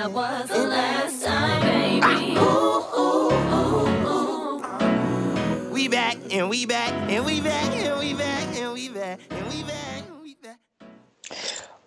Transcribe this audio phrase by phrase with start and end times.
[0.00, 2.34] that was the last time, baby.
[2.38, 5.70] Ooh, ooh, ooh, ooh.
[5.70, 9.46] We back and we back and we back and we back and we back and
[9.52, 10.58] we back and we back.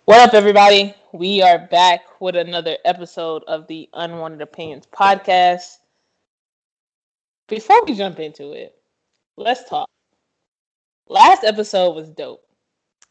[0.04, 0.94] What up, everybody?
[1.12, 5.78] We are back with another episode of the Unwanted Opinions podcast.
[7.48, 8.76] Before we jump into it,
[9.36, 9.90] let's talk.
[11.08, 12.44] Last episode was dope.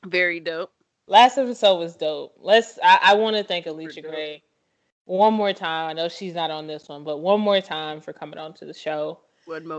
[0.05, 0.71] Very dope.
[1.07, 2.35] Last episode was dope.
[2.39, 2.79] Let's.
[2.81, 4.13] I, I want to thank Allisha dope.
[4.13, 4.43] Gray
[5.05, 5.89] one more time.
[5.89, 8.65] I know she's not on this one, but one more time for coming on to
[8.65, 9.19] the show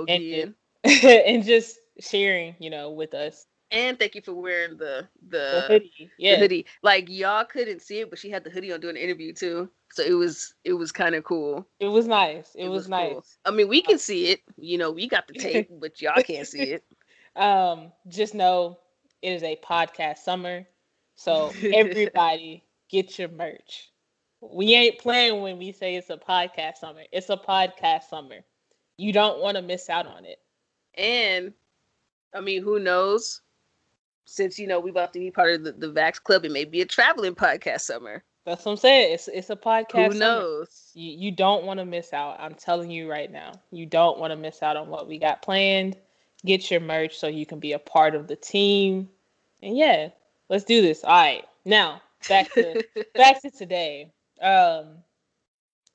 [0.09, 5.39] and and just sharing, you know, with us And thank you for wearing the the
[5.53, 5.93] the, hoodie.
[5.99, 6.67] the Yeah, hoodie.
[6.83, 9.71] Like y'all couldn't see it, but she had the hoodie on doing an interview too.
[9.93, 11.67] So it was it was kind of cool.
[11.81, 12.55] it was nice.
[12.55, 13.13] It, was, nice.
[13.13, 13.25] cool.
[13.45, 14.41] I mean, we can see it.
[14.57, 16.85] You know, we got the tape, but y'all can't see it.
[17.37, 18.79] Um, just know
[19.21, 20.67] it is a podcast summer.
[21.17, 23.91] So everybody get your merch.
[24.53, 27.03] We ain't playing when we say it's a podcast summer.
[27.13, 28.41] It's a podcast summer.
[28.97, 30.41] You don't want to miss out on it.
[30.97, 31.53] And
[32.35, 33.41] I mean, who knows?
[34.27, 36.65] Since you know we about to be part of the, the Vax Club, it may
[36.65, 38.23] be a traveling podcast summer.
[38.45, 39.15] That's what I'm saying.
[39.15, 40.13] It's it's a podcast.
[40.13, 40.19] Who summer.
[40.19, 40.91] knows?
[40.95, 42.39] You you don't want to miss out.
[42.39, 43.53] I'm telling you right now.
[43.71, 45.97] You don't want to miss out on what we got planned.
[46.45, 49.09] Get your merch so you can be a part of the team.
[49.63, 50.09] And yeah,
[50.51, 51.05] let's do this.
[51.05, 51.45] All right.
[51.65, 54.11] Now, back to back to today.
[54.41, 54.99] Um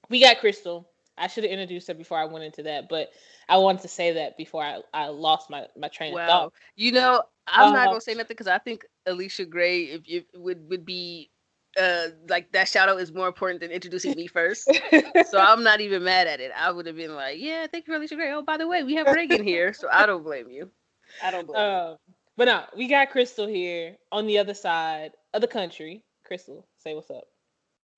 [0.09, 0.87] we got Crystal.
[1.17, 3.09] I should have introduced her before I went into that, but
[3.49, 6.51] I wanted to say that before I, I lost my, my train of thought.
[6.75, 10.23] You know, I'm not Uh, gonna say nothing because I think Allisha Gray, if you
[10.35, 11.29] would would be
[11.79, 14.81] uh like that shout out is more important than introducing me first.
[15.21, 16.51] so I'm not even mad at it.
[16.57, 18.31] I would have been like, yeah, thank you for Allisha Gray.
[18.31, 20.71] Oh, by the way, we have Reagan here, so I don't blame you.
[21.21, 21.79] I don't blame you.
[21.91, 21.97] um,
[22.37, 26.03] but no, we got Crystal here on the other side of the country.
[26.25, 27.25] Crystal, say what's up.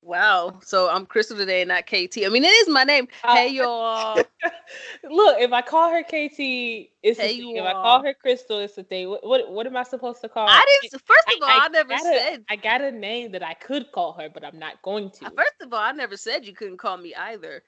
[0.03, 0.59] Wow.
[0.63, 2.25] So I'm Crystal today, not KT.
[2.25, 3.07] I mean, it is my name.
[3.23, 4.23] Uh, hey y'all.
[5.03, 7.55] Look, if I call her KT, it's a thing.
[7.55, 9.09] If I call her Crystal, it's a thing.
[9.09, 10.53] What what, what am I supposed to call her?
[10.53, 11.01] I didn't.
[11.05, 12.45] First of all, I, never got a- said.
[12.49, 15.25] I got a name that I could call her, but I'm not going to.
[15.25, 17.63] Uh, First of all, I never said you couldn't call me either.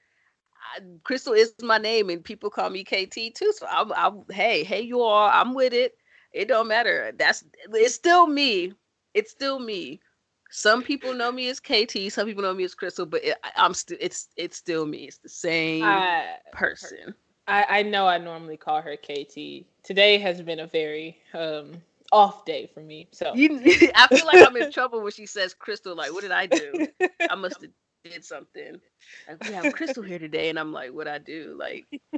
[0.76, 3.52] I, Crystal is my name, and people call me KT too.
[3.52, 5.92] So I'm, I'm, hey, hey, you all, I'm with it.
[6.32, 7.12] It don't matter.
[7.16, 8.72] That's it's still me.
[9.14, 10.00] It's still me.
[10.54, 12.10] Some people know me as KT.
[12.10, 13.98] Some people know me as Crystal, but it, I- I'm still.
[14.00, 15.04] It's it's still me.
[15.06, 17.14] It's the same I, person.
[17.46, 19.66] I I know I normally call her KT.
[19.82, 21.82] Today has been a very um
[22.12, 23.08] off day for me.
[23.12, 25.94] So You, I feel like I'm in trouble when she says Crystal.
[25.96, 26.88] Like, what did I do?
[27.28, 27.70] I must have
[28.04, 28.80] did something.
[29.26, 31.56] Like, we have Crystal here today, and I'm like, what I do?
[31.58, 31.86] Like,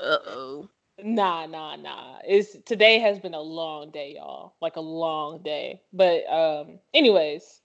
[0.00, 0.68] uh oh.
[1.02, 2.18] Nah, nah, nah.
[2.26, 4.54] It's today has been a long day, y'all.
[4.60, 5.80] Like a long day.
[5.92, 7.60] But um anyways,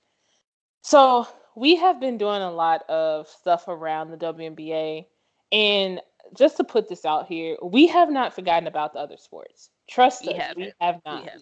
[0.82, 5.06] so we have been doing a lot of stuff around the WNBA
[5.52, 6.02] and
[6.38, 9.70] just to put this out here, we have not forgotten about the other sports.
[9.90, 10.74] Trust We us, we haven't.
[10.82, 11.24] have We not.
[11.26, 11.42] have.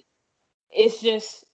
[0.71, 1.45] It's just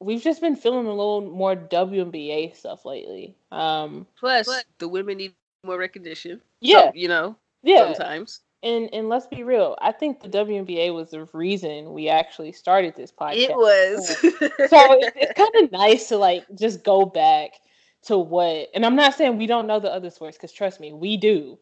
[0.00, 3.36] we've just been feeling a little more WNBA stuff lately.
[3.50, 5.34] Um Plus, the women need
[5.64, 6.40] more recognition.
[6.60, 7.94] yeah, So, you know, yeah.
[7.94, 8.40] sometimes.
[8.62, 12.96] And and let's be real, I think the WNBA was the reason we actually started
[12.96, 13.36] this podcast.
[13.36, 14.08] It was.
[14.18, 14.18] so
[15.00, 17.52] it, it's kind of nice to like just go back
[18.00, 20.92] to what and i'm not saying we don't know the other sports because trust me
[20.92, 21.58] we do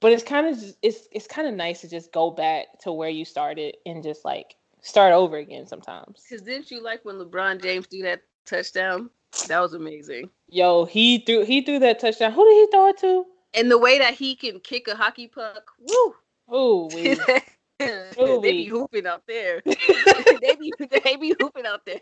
[0.00, 3.08] but it's kind of it's it's kind of nice to just go back to where
[3.08, 7.60] you started and just like start over again sometimes Because didn't you like when LeBron
[7.60, 9.10] James do that touchdown?
[9.48, 10.30] That was amazing.
[10.48, 13.76] yo he threw he threw that touchdown who did he throw it to And the
[13.78, 16.14] way that he can kick a hockey puck, woo!
[16.52, 16.90] Oh,
[18.18, 19.62] oh they be hooping out there.
[20.40, 20.74] they be
[21.04, 22.00] they be hooping out there.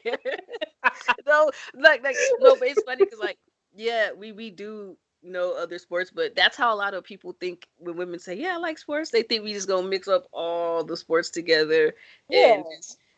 [1.27, 3.39] no, like like no, but it's funny because like
[3.75, 7.69] yeah, we we do know other sports, but that's how a lot of people think
[7.79, 9.11] when women say yeah I like sports.
[9.11, 11.95] They think we just gonna mix up all the sports together
[12.29, 12.65] yeah and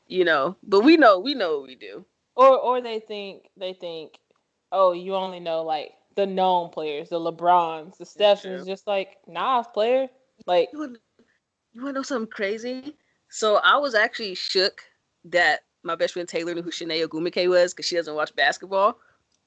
[0.09, 0.57] you know.
[0.65, 2.05] But we know we know what we do.
[2.37, 4.19] or or they think they think
[4.73, 9.19] oh you only know like the known players the lebrons the stephs and just like
[9.27, 10.09] nah player
[10.47, 10.71] like
[11.73, 12.97] You wanna, know something crazy?
[13.29, 14.83] So I was actually shook
[15.25, 18.99] that my best friend Taylor knew who Chiney Ogwumike was because she doesn't watch basketball.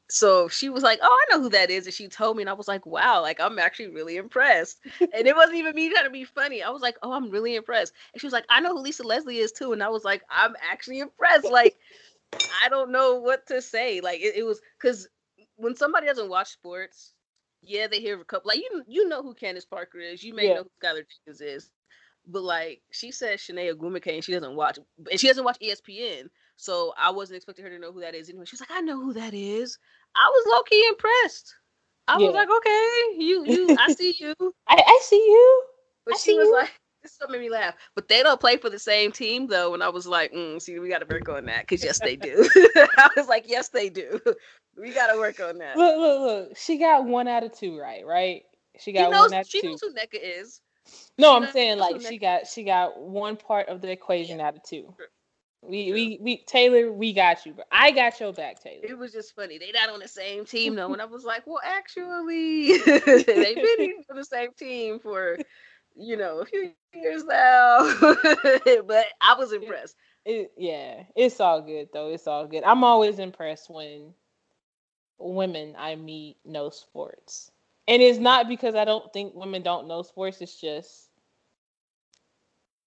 [0.10, 2.50] So she was like, "Oh, I know who that is," and she told me, and
[2.50, 6.06] I was like, "Wow, like I'm actually really impressed." and it wasn't even me trying
[6.06, 6.64] to be funny.
[6.64, 9.04] I was like, "Oh, I'm really impressed." And she was like, "I know who Lisa
[9.04, 11.78] Leslie is too," and I was like, "I'm actually impressed." Like,
[12.64, 14.02] I don't know what to say.
[14.02, 15.08] Like, it, it was because
[15.58, 17.14] when somebody doesn't watch sports,
[17.62, 18.50] yeah, they hear a couple.
[18.50, 20.24] Like you, you know who Candace Parker is.
[20.24, 20.54] You may Yeah.
[20.54, 21.72] know who Skylar Jenkins is.
[22.28, 24.80] But like she says, Chiney Ogwumike, and she doesn't watch,
[25.12, 26.30] and she doesn't watch ESPN.
[26.58, 28.30] So I wasn't expecting her to know who that is.
[28.30, 29.78] Anyway, she was like, "I know who that is."
[30.16, 31.56] I was low key impressed.
[32.08, 32.28] I Yeah.
[32.28, 34.34] was like, okay, you, you, I see you.
[34.68, 35.64] I, I see you.
[36.06, 36.54] But I she was you.
[36.54, 36.72] like,
[37.04, 37.76] this is what made me laugh.
[37.96, 39.74] But they don't play for the same team though.
[39.74, 42.16] And I was like, mm, see, we got to work on that because yes, they
[42.16, 42.48] do.
[42.98, 44.20] I was like, yes, they do.
[44.78, 45.76] We got to work on that.
[45.78, 46.58] Look, look, look.
[46.58, 48.44] She got one out of two right, right?
[48.80, 49.70] She She got knows, one out of she two.
[49.70, 50.62] knows who Nneka is.
[51.18, 54.64] No, I'm saying like she got she got one part of the equation out of
[54.64, 54.94] two.
[55.62, 58.86] We we we Taylor, we got you, but I got your back, Taylor.
[58.86, 59.58] It was just funny.
[59.58, 63.94] They not on the same team though, and I was like, well, actually, they've been
[64.10, 65.38] on the same team for,
[65.96, 67.80] you know, a few years now.
[68.02, 69.96] but I was impressed.
[70.26, 72.10] It, yeah, it's all good though.
[72.10, 72.64] It's all good.
[72.64, 74.14] I'm always impressed when
[75.18, 77.52] women I meet know sports.
[77.88, 81.10] And it's not because I don't think women don't know sports, it's just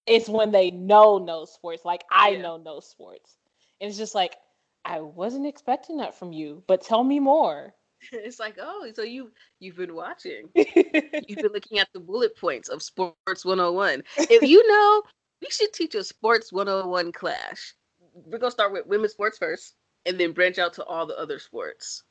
[0.06, 1.84] it's when they know no sports.
[1.84, 2.42] Like I Yeah.
[2.42, 3.38] know no sports.
[3.80, 4.36] And it's just like
[4.84, 7.74] I wasn't expecting that from you, but tell me more.
[8.12, 10.50] It's like, oh, so you you've been watching.
[11.26, 13.84] You've been looking at the bullet points of Sports 101.
[14.10, 14.86] If you know,
[15.26, 17.74] we should teach a Sports 101 class.
[18.12, 19.74] We're gonna start with women's sports first,
[20.06, 22.04] and then branch out to all the other sports.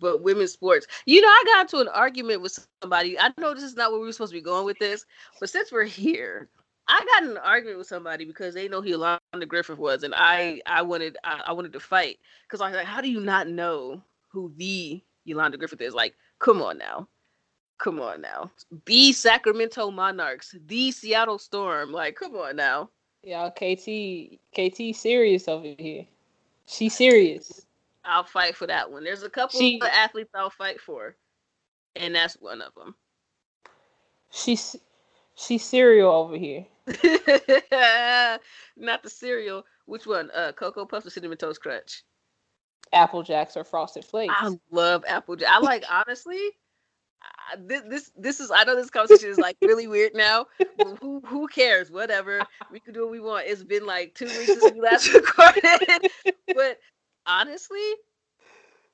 [0.00, 3.18] But women's sports, you know, I got into an argument with somebody.
[3.18, 5.06] I know this is not where we were supposed to be going with this,
[5.40, 6.48] but since we're here,
[6.88, 10.60] I got an argument with somebody because they know who Yolanda Griffith was, and I
[10.66, 13.48] I wanted I, I wanted to fight because I was like, how do you not
[13.48, 15.94] know who the Yolanda Griffith is?
[15.94, 17.08] Like, come on now,
[17.78, 18.50] come on now,
[18.84, 21.92] the Sacramento Monarchs, the Seattle Storm.
[21.92, 22.90] Like, come on now.
[23.22, 26.04] Y'all, KT, KT serious over here.
[26.66, 27.64] She serious.
[28.04, 29.04] I'll fight for that one.
[29.04, 31.16] There's a couple She- of athletes I'll fight for,
[31.96, 32.94] and that's one of them.
[34.30, 34.76] She's
[35.36, 36.66] she's cereal over here.
[38.76, 39.64] Not the cereal.
[39.86, 40.30] Which one?
[40.34, 42.02] Uh, Cocoa Puffs or Cinnamon Toast Crunch?
[42.92, 44.34] Apple Jacks or Frosted Flakes.
[44.36, 45.36] I love Apple.
[45.36, 45.50] Jacks.
[45.54, 46.40] I like honestly.
[47.52, 50.46] I, this, this this is I know this conversation is like really weird now.
[51.00, 51.90] Who who cares?
[51.90, 52.42] Whatever.
[52.70, 53.46] We can do what we want.
[53.46, 56.10] It's been like two weeks since we last recorded.
[56.54, 56.78] but
[57.26, 57.94] honestly,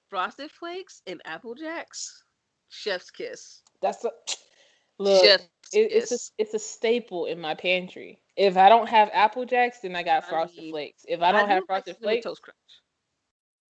[0.08, 2.24] Frosted Flakes and Apple Jacks,
[2.68, 3.62] Chef's kiss.
[3.80, 4.10] That's a
[4.98, 5.24] look.
[5.72, 8.20] It, it's a it's a staple in my pantry.
[8.36, 11.04] If I don't have Apple Jacks, then I got I Frosted mean, Flakes.
[11.06, 12.56] If I don't do have Frosted Flakes, Toast Crunch.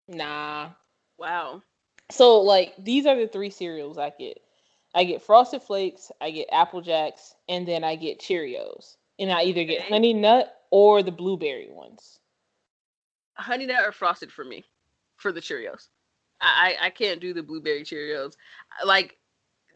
[0.08, 0.70] nah.
[1.18, 1.62] Wow.
[2.12, 4.40] So like these are the three cereals I get.
[4.96, 8.96] I get Frosted Flakes, I get Apple Jacks, and then I get Cheerios.
[9.20, 9.90] And I either get Okay.
[9.90, 12.20] Honey Nut or the blueberry ones.
[13.40, 14.64] Honey Nut or Frosted for me,
[15.18, 15.88] for the Cheerios.
[16.42, 18.36] I I can't do the blueberry Cheerios.
[18.86, 19.18] Like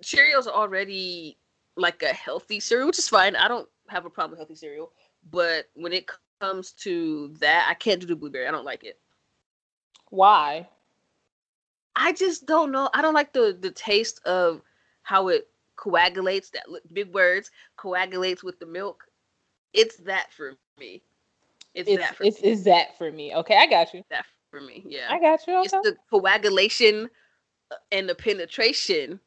[0.03, 1.37] Cheerios are already
[1.75, 3.35] like a healthy cereal, which is fine.
[3.35, 4.91] I don't have a problem with healthy cereal.
[5.31, 8.47] But when it comes to that, I can't do the blueberry.
[8.47, 8.99] I don't like it.
[10.09, 10.67] Why?
[11.95, 12.89] I just don't know.
[12.93, 14.61] I don't like the the taste of
[15.03, 16.49] how it coagulates.
[16.51, 19.05] That big words coagulates with the milk.
[19.73, 21.01] It's that for me.
[21.73, 22.49] It's, It's that for it's, me.
[22.49, 23.33] it's that for me.
[23.35, 24.03] Okay, I got you.
[24.09, 24.83] that for me.
[24.87, 25.07] Yeah.
[25.09, 25.61] I got you.
[25.61, 27.09] it's the coagulation
[27.71, 29.19] uh, and the penetration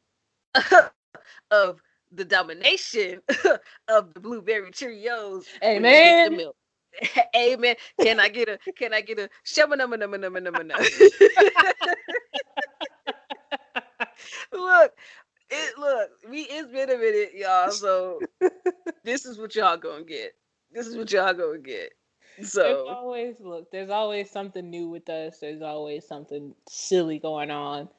[1.51, 3.21] of the domination
[3.89, 5.43] of the blueberry Cheerios.
[5.61, 6.51] when you hit the Amen.
[7.35, 7.75] Amen.
[8.01, 11.09] Can I get a can I get a shama numma numma numma numma numma?
[14.51, 14.93] Look,
[15.49, 17.71] it look, we it's been a minute, y'all.
[17.71, 18.19] So
[19.03, 20.33] this is what y'all gonna get.
[20.71, 21.91] This is what y'all gonna get.
[22.37, 23.71] There's So always look.
[23.71, 25.39] There's always something new with us.
[25.39, 27.89] There's always something silly going on.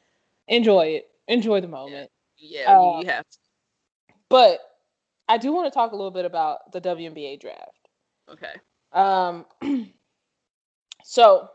[0.47, 1.11] Enjoy it.
[1.27, 2.11] Enjoy the moment.
[2.39, 3.39] yeah, Uh, you, you have to.
[4.29, 4.61] But
[5.29, 7.89] I do want to talk a little bit about the WNBA draft.
[8.31, 8.55] Okay.
[8.93, 9.47] Um,
[11.05, 11.51] so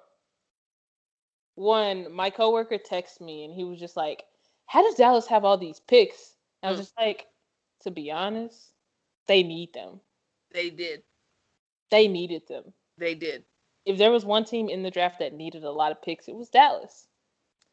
[1.56, 4.24] one, my coworker texted me and he was just like,
[4.66, 6.84] "How does Dallas have all these picks?" And I was Mm.
[6.84, 7.28] just like,
[7.82, 8.74] "To be honest,
[9.28, 10.02] they need them.
[10.52, 11.04] They did.
[11.94, 12.74] They needed them.
[12.98, 13.44] They did.
[13.86, 16.36] If there was one team in the draft that needed a lot of picks, it
[16.36, 17.08] was Dallas."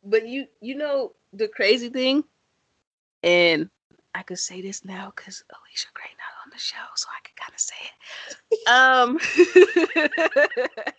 [0.04, 2.24] But you you know the crazy thing,
[3.22, 3.70] and
[4.14, 7.36] I could say this now because Allisha Gray not on the show, so I could
[7.36, 7.94] kind of say it.
[8.68, 9.18] Um,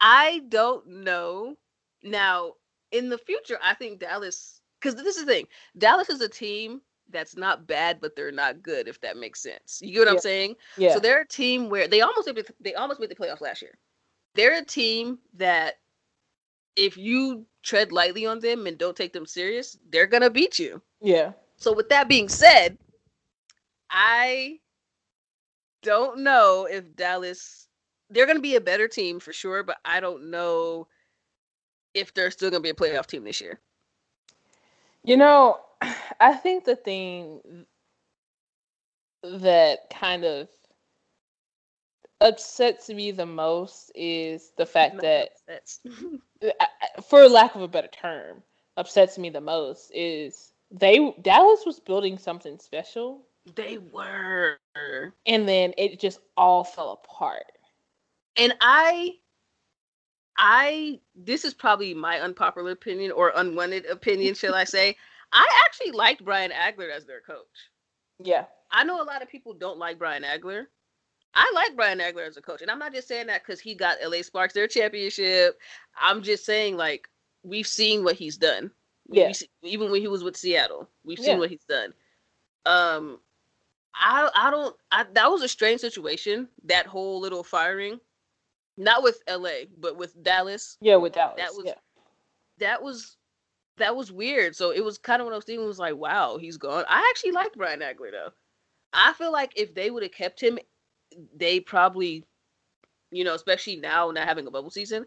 [0.00, 1.56] I don't know.
[2.02, 2.54] Now,
[2.92, 6.80] in the future, I think Dallas, because this is the thing, Dallas is a team
[7.12, 8.88] that's not bad, but they're not good.
[8.88, 10.12] If that makes sense, you get what Yeah.
[10.12, 10.56] I'm saying?
[10.76, 10.94] Yeah.
[10.94, 13.62] So they're a team where they almost made the, they almost made the playoffs last
[13.62, 13.78] year.
[14.34, 15.78] They're a team that
[16.76, 20.82] if you tread lightly on them and don't take them serious, they're gonna beat you.
[21.00, 21.32] yeah.
[21.56, 22.78] So with that being said,
[23.90, 24.60] I
[25.82, 27.68] don't know if Dallas
[28.10, 30.88] they're gonna be a better team for sure, but I don't know
[31.94, 33.60] if they're still gonna be a playoff team this year.
[35.04, 35.60] You know,
[36.20, 37.66] I think the thing
[39.22, 40.48] that kind of
[42.20, 46.64] upsets me the most is the fact that I- I- uh,
[46.98, 48.42] uh, for lack of a better term,
[48.76, 53.22] upsets me the most is they Dallas was building something special
[53.56, 54.58] they were.
[55.26, 57.44] and then it just all fell apart.
[58.36, 59.16] and I
[60.38, 64.96] I this is probably my unpopular opinion or unwanted opinion, shall I say.
[65.32, 67.46] I actually liked Brian Agler as their coach.
[68.18, 68.44] Yeah.
[68.70, 70.66] I know a lot of people don't like Brian Agler.
[71.34, 73.74] I like Brian Agler as a coach, and I'm not just saying that because he
[73.74, 75.58] got LA Sparks their championship.
[75.98, 77.08] I'm just saying like
[77.42, 78.70] we've seen what he's done.
[79.10, 79.32] Yeah.
[79.62, 81.38] we even when he was with Seattle, we've seen Yeah.
[81.38, 81.94] what he's done.
[82.66, 83.18] Um,
[83.94, 84.76] I I don't.
[84.90, 86.48] I, that was a strange situation.
[86.64, 87.98] That whole little firing,
[88.76, 90.76] not with LA, but with Dallas.
[90.80, 91.36] Yeah, with Dallas.
[91.38, 91.74] That was yeah.
[92.58, 93.16] that was
[93.78, 94.54] that was weird.
[94.54, 95.66] So it was kind of one of those things.
[95.66, 96.84] Was like, wow, he's gone.
[96.88, 98.30] I actually like Brian Agler though.
[98.92, 100.58] I feel like if they would have kept him,
[101.34, 102.24] they probably,
[103.10, 105.06] you know, especially now not having a bubble season,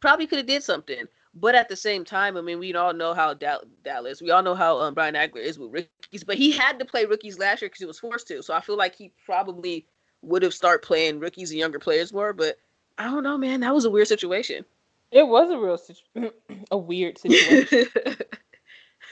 [0.00, 1.04] probably could have did something.
[1.34, 4.42] But at the same time, I mean, we all know how Dal- Dallas, we all
[4.42, 7.62] know how um, Brian Agler is with rookies, but he had to play rookies last
[7.62, 8.42] year because he was forced to.
[8.42, 9.86] So I feel like he probably
[10.20, 12.34] would have started playing rookies and younger players more.
[12.34, 12.56] But
[12.98, 13.60] I don't know, man.
[13.60, 14.66] That was a weird situation.
[15.12, 16.32] It was a real situ-
[16.72, 17.86] a weird situation.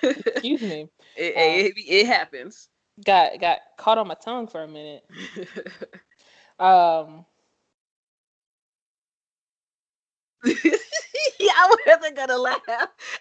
[0.03, 0.89] Excuse me.
[1.17, 2.69] it, it happens.
[3.05, 5.05] Got got caught on my tongue for a minute.
[6.61, 7.25] Um
[10.45, 12.61] yeah, I wasn't gonna laugh.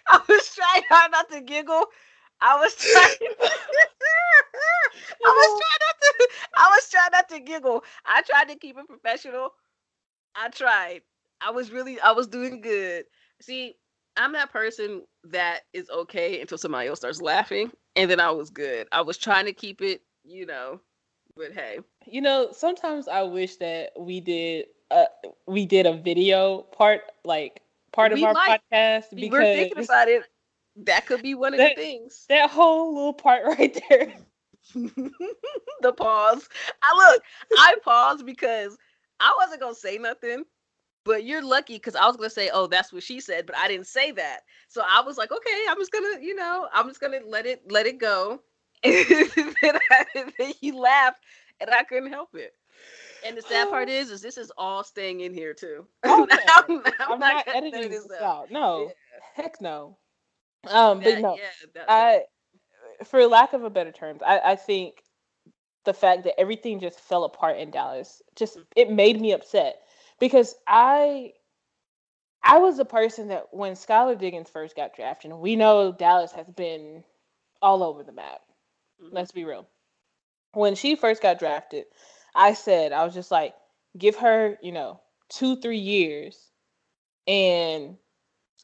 [0.08, 1.84] I was trying hard not to giggle.
[2.40, 3.34] I was trying.
[5.24, 6.28] I was trying not to.
[6.56, 7.84] I was trying not to giggle.
[8.06, 9.50] I tried to keep it professional.
[10.36, 11.02] I tried.
[11.40, 12.00] I was really.
[12.00, 13.04] I was doing good.
[13.40, 13.76] See,
[14.16, 18.50] I'm that person that is okay until somebody else starts laughing, and then I was
[18.50, 18.88] good.
[18.92, 20.80] I was trying to keep it, you know.
[21.36, 25.04] But hey, you know, sometimes I wish that we did uh
[25.46, 28.60] we did a video part like part We of our might.
[28.72, 30.24] podcast we're thinking about it.
[30.76, 32.26] That could be one of That- the things.
[32.28, 34.12] that whole little part right there.
[34.74, 36.48] the pause.
[36.82, 37.22] I look,
[37.56, 38.76] I paused because
[39.20, 40.44] I wasn't gonna say nothing,
[41.10, 43.66] but you're lucky because I was gonna say, "Oh, that's what she said," but I
[43.66, 44.42] didn't say that.
[44.68, 47.68] So I was like, "Okay, I'm just gonna, you know, I'm just gonna let it
[47.68, 48.40] let it go."
[48.84, 49.04] and
[49.60, 50.04] then, I,
[50.38, 51.24] then you laughed,
[51.60, 52.54] and I couldn't help it.
[53.26, 55.84] And the sad part is, is this is all staying in here too.
[56.04, 56.36] Oh, yeah.
[56.54, 58.52] I'm, I'm, not gonna editing this out.
[58.52, 58.84] No.
[58.84, 59.42] Yeah.
[59.42, 59.98] Heck no.
[60.68, 61.34] Um but That- no.
[61.34, 62.20] yeah, that- I
[63.04, 65.02] for lack of a better terms, I, I think
[65.84, 69.80] the fact that everything just fell apart in Dallas just it made me upset
[70.20, 71.34] because I
[72.42, 76.32] I was the person that when Skylar Diggins first got drafted, and we know Dallas
[76.32, 77.04] has been
[77.62, 78.42] all over the map.
[79.02, 79.10] Mhm.
[79.12, 79.68] Let's be real.
[80.52, 81.86] When she first got drafted,
[82.34, 83.54] I said I was just like,
[83.98, 86.52] give her, you know, two, three years,
[87.26, 87.98] and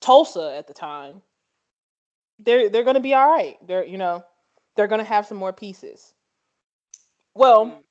[0.01, 1.23] Tulsa at the time,
[2.39, 3.57] they're they're gonna be all right.
[3.67, 4.25] They're you know,
[4.77, 6.15] they're gonna have some more pieces.
[7.35, 7.85] Well, Mm.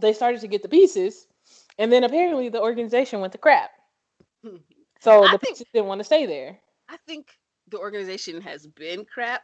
[0.00, 1.26] they started to get the pieces,
[1.78, 3.70] and then apparently the organization went to crap.
[5.00, 6.58] So I the think- didn't want to stay there.
[6.88, 7.38] I think
[7.68, 9.42] the organization has been crap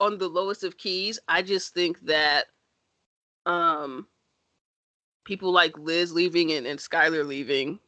[0.00, 1.18] on the lowest of keys.
[1.28, 2.46] I just think that
[3.46, 4.06] um
[5.24, 7.78] people like Liz leaving and, and Skylar leaving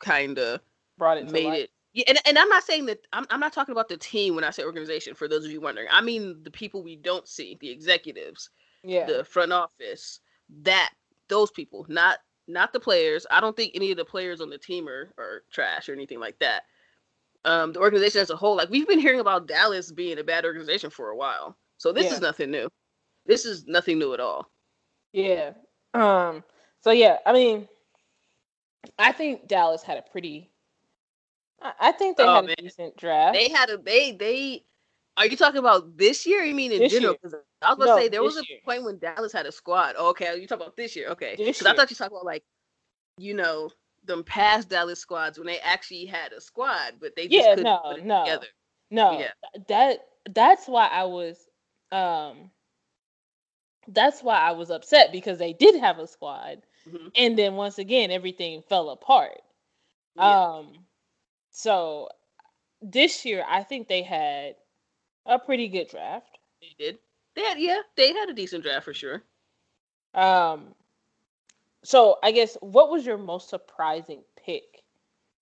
[0.00, 0.60] kind of
[0.98, 1.70] Brought it made it.
[1.92, 4.44] Yeah, and, and I'm not saying that I'm, I'm not talking about the team when
[4.44, 5.88] I say organization for those of you wondering.
[5.90, 8.50] I mean the people we don't see, the executives,
[8.82, 9.06] Yeah.
[9.06, 10.20] the front office,
[10.62, 10.90] that
[11.28, 13.26] those people, not not the players.
[13.30, 16.20] I don't think any of the players on the team are, are trash or anything
[16.20, 16.62] like that.
[17.44, 20.44] Um, the organization as a whole, like we've been hearing about Dallas being a bad
[20.44, 22.14] organization for a while, so this Yeah.
[22.14, 22.68] is nothing new.
[23.24, 24.50] This is nothing new at all.
[25.12, 25.52] Yeah.
[25.94, 26.42] Um.
[26.80, 27.68] So yeah, I mean,
[28.98, 30.50] I think Dallas had a pretty.
[31.80, 32.56] I, think they Oh, had a man.
[32.58, 33.34] decent draft.
[33.34, 34.64] They had a they they.
[35.16, 36.42] Are you talking about this year?
[36.42, 37.14] You mean in This general?
[37.14, 37.18] year.
[37.22, 38.60] 'Cause I was gonna No, say there was a year.
[38.64, 39.94] point when Dallas had a squad.
[39.98, 41.08] Oh, okay, you talking about this year?
[41.10, 42.44] Okay, because I thought you talking about like,
[43.18, 43.70] you know,
[44.04, 47.64] them past Dallas squads when they actually had a squad, but they just Yeah, couldn't
[47.64, 48.14] no, put it no.
[48.24, 48.48] together.
[48.90, 49.32] no, Yeah.
[49.68, 51.48] that that's why I was.
[51.92, 52.50] Um.
[53.88, 57.12] That's why I was upset because they did have a squad, Mhm.
[57.14, 59.40] and then once again everything fell apart.
[60.16, 60.36] Yeah.
[60.54, 60.86] Um.
[61.50, 62.10] So
[62.82, 64.56] this year, I think they had
[65.26, 66.38] a pretty good draft.
[66.60, 66.98] They did.
[67.34, 69.24] They had yeah, they had a decent draft for sure.
[70.14, 70.74] Um,
[71.84, 74.82] so I guess what was your most surprising pick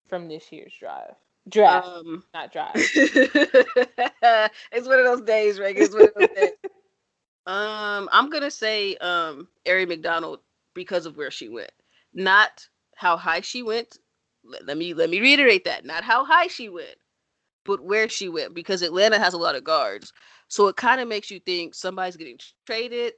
[0.08, 1.14] from this year's drive?
[1.48, 2.88] Draft, Um, not draft.
[2.94, 5.84] it's one of those days, Reagan.
[5.84, 6.50] It's one of those days.
[7.46, 10.40] Um, I'm gonna say um Aari McDonald
[10.74, 11.72] because of where she went,
[12.12, 13.98] not how high she went.
[14.44, 15.84] Let, let me let me reiterate that.
[15.84, 16.96] Not how high she went,
[17.64, 18.54] but where she went.
[18.54, 20.12] Because Atlanta has a lot of guards,
[20.49, 23.14] so it kind of makes you think somebody's getting traded,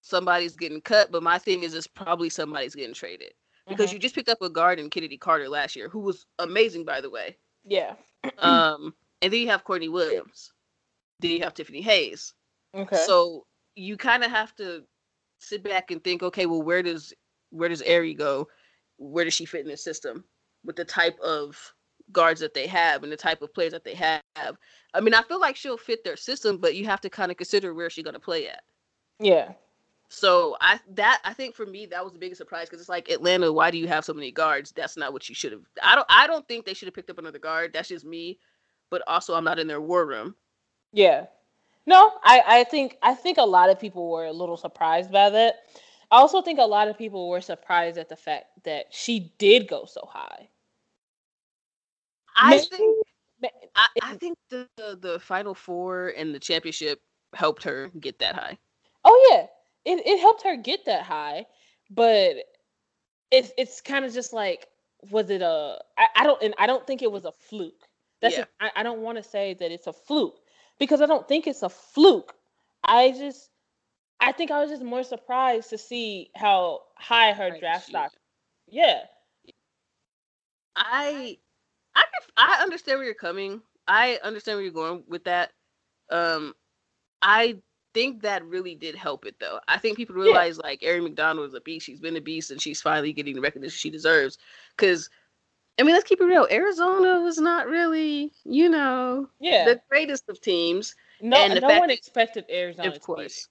[0.00, 1.10] somebody's getting cut.
[1.10, 3.34] But my thing is, it's probably somebody's getting traded
[3.68, 3.94] because Mhm.
[3.94, 7.00] you just picked up a guard in Chennedy Carter last year, who was amazing, by
[7.00, 7.38] the way.
[7.64, 7.96] yeah.
[8.38, 10.52] Um, and then you have Courtney Williams.
[11.20, 12.34] Then you have Tiffany Hayes.
[12.74, 12.96] Okay.
[12.96, 14.86] So you kind of have to
[15.40, 17.12] sit back and think, okay, well, where does
[17.50, 18.48] where does Aari go?
[18.98, 20.24] Where does she fit in the system
[20.64, 21.74] with the type of
[22.12, 24.22] guards that they have and the type of players that they have?
[24.94, 27.36] I mean, I feel like she'll fit their system, but you have to kind of
[27.36, 28.62] consider where she's gonna play at.
[29.18, 29.52] yeah.
[30.10, 33.10] So I that I think for me that was the biggest surprise because it's like
[33.10, 34.72] Atlanta, why do you have so many guards?
[34.72, 35.62] That's not what you should have.
[35.82, 37.72] I don't I don't think they should have picked up another guard.
[37.74, 38.38] That's just me.
[38.90, 40.34] But also I'm not in their war room.
[40.92, 41.26] Yeah.
[41.86, 45.30] No, I, I think I think a lot of people were a little surprised by
[45.30, 45.56] that.
[46.10, 49.68] I also think a lot of people were surprised at the fact that she did
[49.68, 50.48] go so high.
[52.38, 52.96] I think
[53.76, 57.00] I, I think the, the the final four and the championship
[57.34, 58.58] helped her get that high.
[59.04, 61.46] Oh yeah, it it helped her get that high,
[61.90, 62.36] but
[63.30, 64.66] it's it's kind of just like
[65.10, 67.84] was it a I, I don't and I don't think it was a fluke.
[68.20, 68.40] That's Yeah.
[68.40, 70.38] just- I, I don't want to say that it's a fluke
[70.78, 72.34] because I don't think it's a fluke.
[72.84, 73.50] I just
[74.20, 78.12] I think I was just more surprised to see how high her draft stock.
[78.66, 79.02] Yeah,
[80.76, 81.38] I
[81.98, 83.60] I can, I understand where you're coming.
[83.86, 85.52] I understand where you're going with that.
[86.10, 86.54] Um,
[87.22, 87.56] I
[87.94, 89.58] think that really did help it though.
[89.66, 91.86] I think people realize like Aari McDonald is a beast.
[91.86, 94.38] She's been a beast, and she's finally getting the recognition she deserves.
[94.76, 95.10] Because
[95.78, 96.46] I mean, let's keep it real.
[96.50, 99.64] Arizona was not really, you know, yeah.
[99.64, 100.94] the greatest of teams.
[101.20, 103.48] no, and no fact one expected Arizona of to course.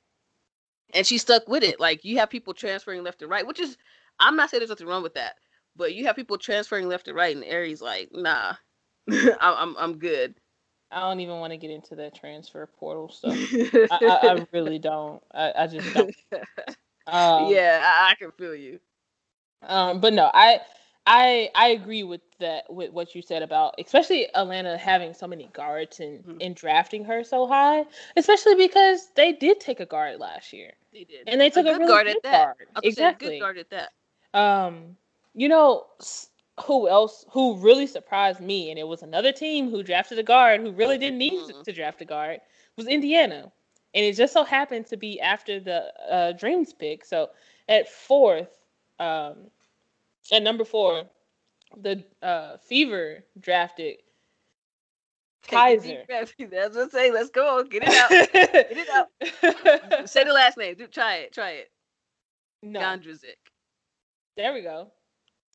[0.93, 1.79] And she stuck with it.
[1.79, 3.77] Like you have people transferring left and right, which is
[4.19, 5.35] I'm not saying there's nothing wrong with that,
[5.77, 8.55] but you have people transferring left and right, and Aari's like, nah,
[9.11, 10.35] I'm I'm I'm good.
[10.91, 13.37] I don't even want to get into that transfer portal stuff.
[13.91, 15.21] I, I, I really don't.
[15.33, 16.15] I, I just don't.
[17.07, 18.79] Um, yeah, I, I can feel you.
[19.63, 20.59] Um, but no, I
[21.05, 25.47] I I agree with that with what you said about especially Atlanta having so many
[25.53, 26.41] guards and Mhm.
[26.41, 27.85] and drafting her so high,
[28.15, 30.73] especially because they did take a guard last year.
[30.91, 32.57] They did, And they took a good really guard good at that.
[32.57, 32.67] guard.
[32.83, 33.39] Exactly.
[33.39, 33.91] good guard at that.
[34.33, 34.97] Um,
[35.37, 35.85] you know
[36.65, 40.59] who else who really surprised me, and it was another team who drafted a guard
[40.61, 41.63] who really didn't need to- Mhm.
[41.63, 42.41] to draft a guard
[42.75, 43.51] was Indiana,
[43.93, 47.05] and it just so happened to be after the uh, Dreams pick.
[47.05, 47.29] So
[47.69, 48.57] at fourth,
[48.99, 49.51] um,
[50.31, 51.07] at number four,
[51.77, 53.97] the uh, Fever drafted
[55.43, 56.05] Kysre.
[56.49, 57.13] That's what I'm saying.
[57.13, 57.59] Let's go.
[57.59, 57.69] on.
[57.69, 58.09] Get it out.
[58.33, 60.09] Get it out.
[60.09, 60.75] Say the last name.
[60.75, 61.33] Do, try it.
[61.33, 61.71] Try it.
[62.63, 63.37] no, Gondrezick.
[64.35, 64.91] there we go.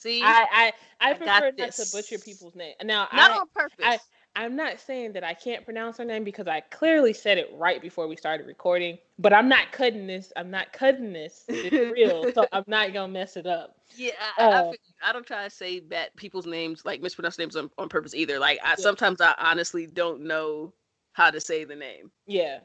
[0.02, 2.74] See, I I, I I prefer not to butcher people's name.
[2.82, 3.76] Now not I, on purpose.
[3.80, 3.98] I-
[4.34, 7.82] I'm not saying that I can't pronounce her name because I clearly said it right
[7.82, 10.32] before we started recording, but I'm not cutting this.
[10.36, 11.44] I'm not cutting this.
[11.48, 13.76] It's real, so I'm not gonna mess it up.
[13.94, 14.78] Yeah, I, I, Uh, feel.
[15.04, 18.38] I don't try to say bad people's names, like mispronounce names on, on purpose either.
[18.38, 20.72] Like I sometimes I honestly don't know
[21.12, 22.10] how to say the name.
[22.26, 22.60] Yeah.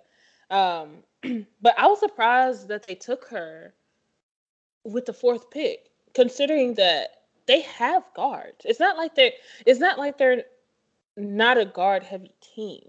[0.50, 1.04] Um,
[1.62, 3.74] but I was surprised that they took her
[4.86, 7.17] with the fourth pick, considering that
[7.48, 8.66] they have guards.
[8.66, 9.32] It's not like they're
[9.66, 10.44] it's not like they're
[11.16, 12.84] not a guard heavy team.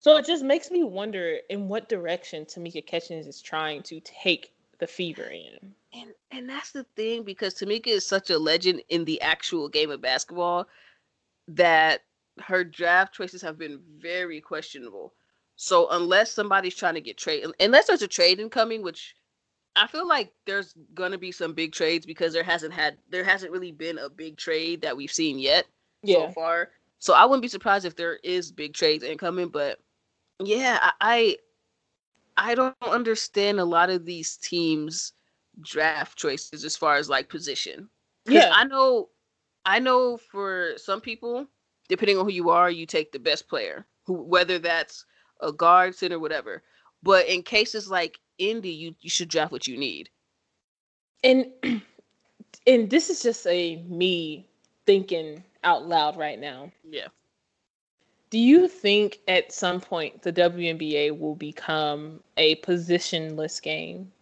[0.00, 4.52] So it just makes me wonder in what direction Tamika Catchings is trying to take
[4.78, 5.74] the fever in.
[5.92, 9.90] And and that's the thing because Tamika is such a legend in the actual game
[9.90, 10.68] of basketball
[11.48, 12.02] that
[12.40, 15.14] her draft choices have been very questionable.
[15.56, 19.16] So unless somebody's trying to get trade, unless there's a trade incoming, which
[19.78, 23.52] I feel like there's gonna be some big trades because there hasn't had there hasn't
[23.52, 25.66] really been a big trade that we've seen yet
[26.02, 26.26] Yeah.
[26.26, 26.70] so far.
[26.98, 29.78] So I wouldn't be surprised if there is big trades incoming, but
[30.42, 31.38] yeah, I
[32.36, 35.12] I, don't understand a lot of these teams
[35.60, 37.88] draft choices as far as like position.
[38.26, 38.50] Yeah.
[38.52, 39.08] I know
[39.64, 41.46] I know for some people,
[41.88, 45.04] depending on who you are, you take the best player, who whether that's
[45.40, 46.62] a guard, center, whatever.
[47.02, 50.10] But in cases like Indy, you, you should draft what you need.
[51.24, 51.46] and
[52.66, 54.46] and this is just a me
[54.86, 56.70] thinking out loud right now.
[56.88, 57.08] Yeah.
[58.30, 64.12] Do you think at some point the WNBA will become a positionless game?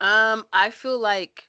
[0.00, 1.48] Um, I feel like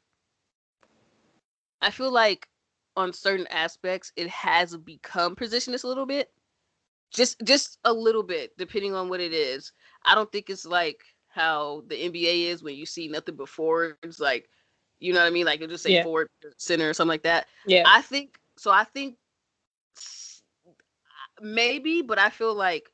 [1.82, 2.48] I feel like
[2.96, 6.32] on certain aspects it has become positionless a little bit.
[7.12, 9.72] Just just a little bit, depending on what it is.
[10.06, 13.98] I don't think it's like how the NBA is when you see nothing before.
[14.04, 14.50] It's like,
[15.00, 15.46] you know what I mean?
[15.46, 16.04] Like you just say Yeah.
[16.04, 17.48] forward center or something like that.
[17.66, 17.84] Yeah.
[17.86, 18.72] I think so.
[18.72, 19.16] I think
[21.42, 22.90] maybe, but I feel like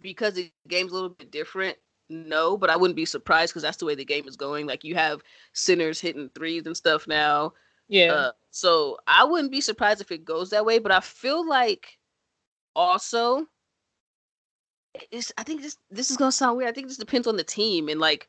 [0.00, 1.76] because the game's a little bit different.
[2.10, 4.66] No, but I wouldn't be surprised because that's the way the game is going.
[4.66, 5.22] Like you have
[5.54, 7.54] centers hitting threes and stuff now.
[7.88, 8.12] yeah.
[8.12, 10.78] Uh, so I wouldn't be surprised if it goes that way.
[10.78, 11.98] But I feel like
[12.76, 13.46] also,
[15.10, 16.68] it's, I think this this is gonna sound weird.
[16.68, 18.28] I think this depends on the team and like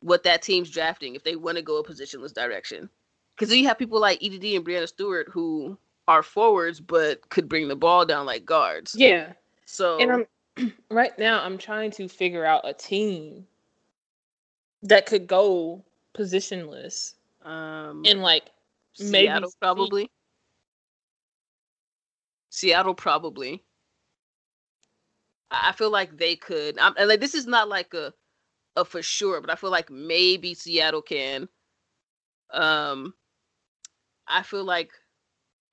[0.00, 2.90] what that team's drafting if they want to go a positionless direction.
[3.34, 7.48] Because then you have people like EDD and Breanna Stewart who are forwards but could
[7.48, 8.94] bring the ball down like guards.
[8.96, 9.32] yeah.
[9.66, 10.12] So And
[10.58, 13.46] I'm right now I'm trying to figure out a team
[14.82, 15.82] that could go
[16.14, 18.44] positionless um, and like
[18.98, 20.10] maybe Seattle see- probably.
[22.50, 23.62] Seattle probably.
[25.50, 26.78] I feel like they could.
[26.78, 28.12] I'm, and like this is not like a
[28.76, 31.48] a for sure, but I feel like maybe Seattle can.
[32.52, 33.14] Um,
[34.26, 34.90] I feel like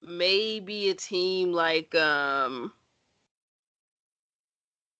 [0.01, 2.73] maybe a team like um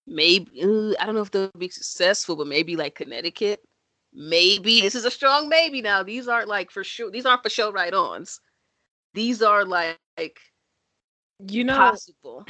[0.08, 0.52] maybe
[1.00, 3.62] I don't know if they'll be successful, but maybe like Connecticut.
[4.14, 6.04] Maybe this is a strong maybe now.
[6.04, 7.10] These aren't like for sure.
[7.12, 8.42] These aren't for sure right ons.
[9.14, 10.40] These are like, like
[11.48, 12.46] you know possible.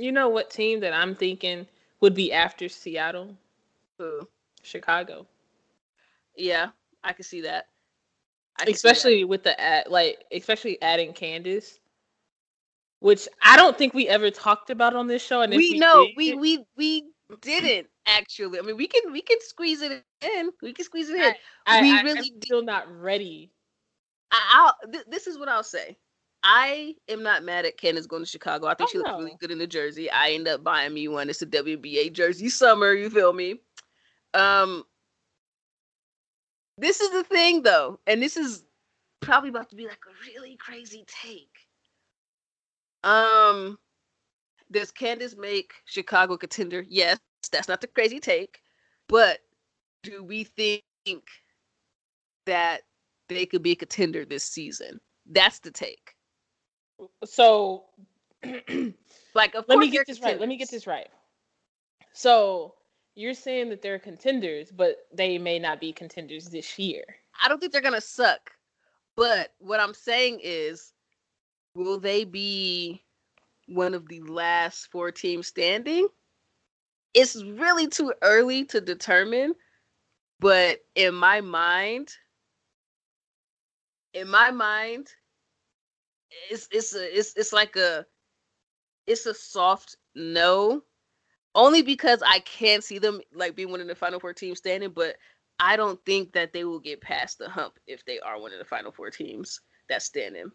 [0.00, 1.66] You know what team that I'm thinking
[2.00, 3.36] would be after Seattle?
[3.98, 4.28] Who?
[4.62, 5.26] Chicago.
[6.36, 6.70] Yeah,
[7.04, 7.66] I can see that.
[8.58, 8.92] I can see that.
[8.92, 11.78] especially with the ad, like especially adding Candace,
[13.00, 15.42] which I don't think we ever talked about on this show.
[15.42, 17.04] And we know did, we we we
[17.40, 18.58] didn't actually.
[18.58, 20.50] I mean, we can we can squeeze it in.
[20.62, 21.34] We can squeeze it in.
[21.66, 23.50] I, we I, really did- still not ready.
[24.32, 25.96] I, I'll, th- this is what I'll say.
[26.42, 28.66] I am not mad at Candace going to Chicago.
[28.66, 29.18] I think Oh, she looks no.
[29.18, 30.10] really good in the jersey.
[30.10, 31.28] I end up buying me one.
[31.28, 32.94] It's a WBA jersey summer.
[32.94, 33.60] You feel me?
[34.32, 34.84] Um,
[36.78, 38.64] this is the thing though, and this is
[39.20, 41.50] probably about to be like a really crazy take.
[43.04, 43.78] Um,
[44.70, 46.84] does Candace make Chicago contender?
[46.88, 47.18] Yes,
[47.52, 48.60] that's not the crazy take,
[49.08, 49.40] but
[50.02, 50.82] do we think
[52.46, 52.82] that
[53.28, 55.00] they could be a contender this season?
[55.26, 56.14] That's the take.
[57.24, 57.84] So
[59.34, 60.38] Like, of let course me get this right.
[60.38, 61.08] Let me get this right.
[62.12, 62.74] So
[63.14, 67.04] you're saying that they're contenders, but they may not be contenders this year.
[67.42, 68.50] I don't think they're gonna suck.
[69.16, 70.92] But what I'm saying is,
[71.74, 73.02] will they be
[73.66, 76.08] one of the last four teams standing?
[77.14, 79.54] It's really too early to determine,
[80.38, 82.12] but in my mind,
[84.14, 85.08] in my mind,
[86.50, 88.06] it's it's a it's it's like a
[89.06, 90.82] it's a soft no.
[91.54, 94.90] Only because I can't see them like being one of the final four teams standing,
[94.90, 95.16] but
[95.58, 98.58] I don't think that they will get past the hump if they are one of
[98.60, 100.52] the final four teams that's standing.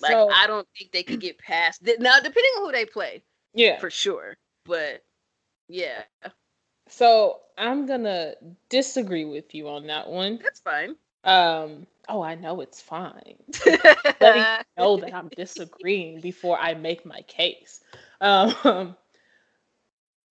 [0.00, 3.22] Like so I don't think they could get past now, depending on who they play,
[3.54, 3.78] yeah.
[3.78, 4.36] for sure.
[4.66, 5.02] But
[5.68, 6.02] yeah,
[6.88, 8.34] So I'm gonna
[8.68, 10.38] disagree with you on that one.
[10.42, 10.96] that's fine.
[11.24, 11.86] Um.
[12.08, 13.36] Oh, I know it's fine.
[14.20, 17.80] letting you know that I'm disagreeing before I make my case.
[18.20, 18.96] Um,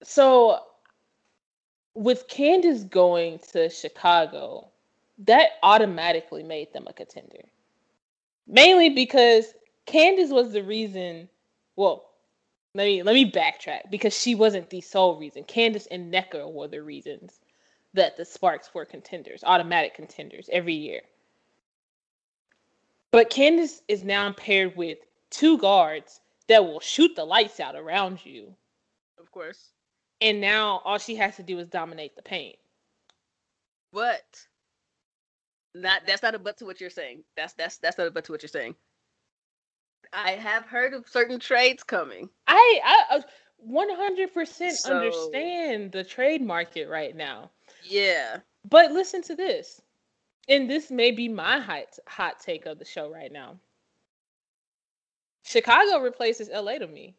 [0.04, 0.60] so,
[1.96, 4.70] with Candace going to Chicago,
[5.20, 7.44] that automatically made them a contender.
[8.48, 9.54] Mainly because
[9.86, 11.30] Candace was the reason.
[11.76, 12.10] Well,
[12.76, 15.44] let me let me backtrack because she wasn't the sole reason.
[15.44, 17.40] Candace and Nneka were the reasons
[17.94, 21.02] that the Sparks were contenders, automatic contenders every year.
[23.13, 24.97] But Candace is now paired with
[25.30, 28.56] two guards that will shoot the lights out around you.
[29.19, 29.69] of course.
[30.19, 32.56] And now all she has to do is dominate the paint.
[33.91, 34.23] But
[35.76, 37.23] not that's not a but to what you're saying.
[37.38, 38.73] That's that's that's not a but to what you're saying.
[40.12, 42.30] I have heard of certain trades coming.
[42.47, 43.21] I I uh,
[43.69, 47.52] 100% So- understand the trade market right now.
[47.84, 48.38] Yeah.
[48.67, 49.82] But listen to this.
[50.50, 53.60] And this may be my hot hot take of the show right now.
[55.46, 57.16] Chicago replaces LA to me.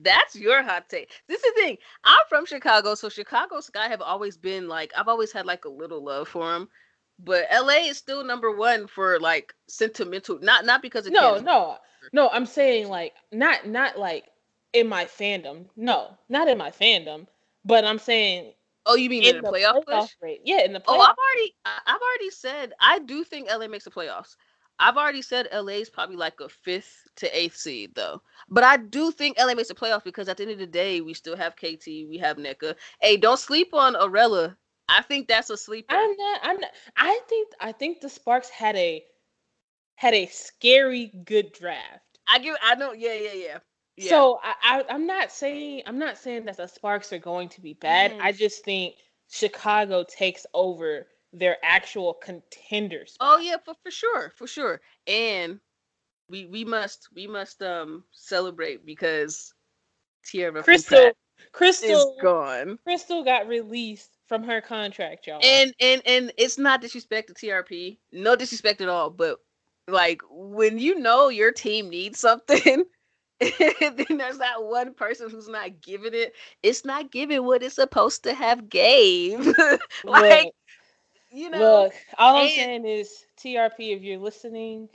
[0.00, 1.10] That's your hot take.
[1.28, 1.78] This is the thing.
[2.04, 5.68] I'm from Chicago, so Chicago Sky have always been like I've always had like a
[5.70, 6.68] little love for them.
[7.18, 11.42] But LA is still number one for like sentimental, not not because of No, Candace.
[11.44, 11.76] no.
[12.12, 14.24] No, I'm saying like not not like
[14.72, 15.66] in my fandom.
[15.76, 17.26] No, not in my fandom,
[17.64, 18.52] but I'm saying
[18.86, 20.10] Oh, you mean in, the playoff push?
[20.20, 20.40] rate.
[20.44, 20.86] Yeah, in the playoffs.
[20.88, 21.00] Oh.
[21.00, 24.36] I've already I've already said I do think LA makes the playoffs.
[24.78, 28.20] I've already said LA is probably like a fifth to eighth seed though.
[28.48, 31.00] But I do think LA makes the playoffs because at the end of the day,
[31.00, 32.74] we still have KT, we have Nneka.
[33.00, 34.56] Hey, don't sleep on Arella.
[34.88, 35.94] I think that's a sleeper.
[35.94, 36.40] I'm not.
[36.42, 36.70] I'm not.
[36.96, 37.48] I think.
[37.60, 39.02] I think the Sparks had a
[39.96, 42.00] had a scary good draft.
[42.28, 42.56] I give.
[42.62, 42.92] I know.
[42.92, 43.58] Yeah, yeah, yeah.
[43.96, 44.10] Yeah.
[44.10, 47.60] So I, I I'm not saying I'm not saying that the Sparks are going to
[47.60, 48.12] be bad.
[48.12, 48.20] Mhm.
[48.20, 48.96] I just think
[49.30, 53.16] Chicago takes over their actual contenders.
[53.20, 54.80] Oh yeah, for, for sure, for sure.
[55.06, 55.60] And
[56.28, 59.54] we we must we must um celebrate because
[60.24, 61.14] Tierra from Crystal is
[61.52, 62.78] Crystal gone.
[62.84, 65.40] Crystal got released from her contract, y'all.
[65.42, 69.10] And and and it's not disrespect to TRP, no disrespect at all.
[69.10, 69.38] But
[69.88, 72.84] like when you know your team needs something,
[73.58, 76.34] then there's that one person who's not giving it.
[76.62, 79.46] It's not giving what it's supposed to have gave.
[80.04, 80.54] like look,
[81.32, 84.88] you know, look, all I'm saying is TRP, if you're listening,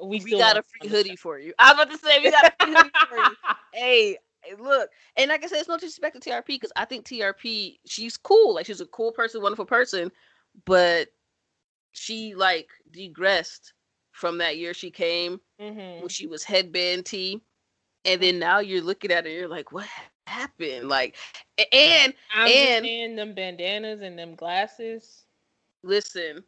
[0.00, 1.54] we, we got a free hoodie for you.
[1.58, 3.36] I was about to say we got a free hoodie for you.
[3.72, 7.06] hey, hey, look, and like I said, it's no disrespect to TRP because I think
[7.06, 8.54] TRP, she's cool.
[8.54, 10.10] Like she's a cool person, wonderful person,
[10.64, 11.08] but
[11.92, 13.73] she like degressed
[14.14, 16.00] from that year she came Mhm.
[16.00, 17.42] when she was headband T,
[18.06, 19.86] and then now you're looking at her, you're like, what
[20.26, 20.88] happened?
[20.88, 21.16] Like,
[21.72, 25.26] and I'm and- saying them bandanas and them glasses.
[25.82, 26.44] listen.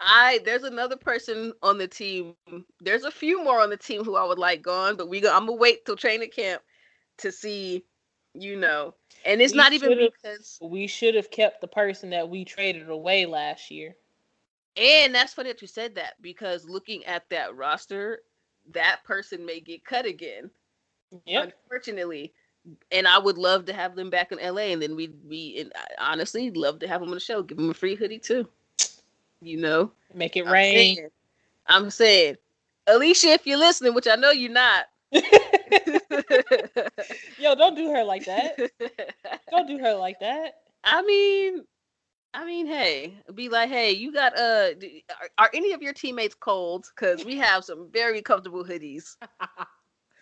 [0.00, 2.34] I there's another person on the team.
[2.80, 5.32] There's a few more on the team who I would like gone, but we go.
[5.32, 6.62] I'm gonna wait till training camp
[7.18, 7.84] to see,
[8.34, 8.94] you know.
[9.24, 12.90] And it's We not even because We should have kept the person that we traded
[12.90, 13.96] away last year.
[14.76, 18.20] And that's funny that you said that because looking at that roster,
[18.72, 20.50] that person may get cut again.
[21.26, 21.52] Yep.
[21.62, 22.32] Unfortunately.
[22.90, 24.72] And I would love to have them back in LA.
[24.72, 27.42] And then we'd be, and I honestly, love to have them on the show.
[27.42, 28.48] Give them a free hoodie too.
[29.40, 29.92] You know?
[30.14, 30.96] Make it I'm rain.
[30.96, 31.08] saying,
[31.66, 32.36] I'm saying,
[32.86, 34.86] Alicia, if you're listening, which I know you're not.
[37.38, 38.58] Yo, don't do her like that.
[39.50, 40.62] Don't do her like that.
[40.82, 41.64] I mean,
[42.34, 44.70] I mean, hey, be like, hey, you got uh,
[45.20, 46.86] are, are any of your teammates cold?
[46.94, 49.16] Because we have some very comfortable hoodies,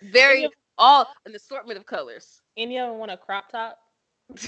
[0.03, 2.43] very all an assortment of colors.
[2.57, 3.79] Any of them want a crop top?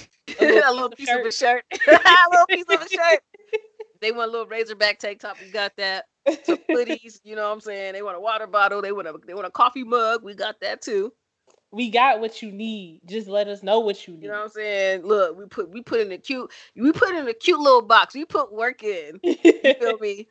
[0.40, 3.20] A little little, piece of piece of a shirt, a little piece of a shirt.
[4.00, 5.37] They want a little Razorback tank top.
[5.40, 6.07] We got that.
[6.42, 7.20] Some hoodies.
[7.24, 7.92] You know what I'm saying?
[7.92, 8.83] They want a water bottle.
[8.83, 10.24] They want a they want a coffee mug.
[10.24, 11.12] We got that too.
[11.75, 13.01] We got what you need.
[13.07, 14.23] Just let us know what you need.
[14.25, 15.03] You know what I'm saying?
[15.03, 18.15] Look, we put we put in a cute we put in a cute little box.
[18.15, 19.21] We put work in.
[19.23, 19.35] You
[19.81, 20.29] feel me?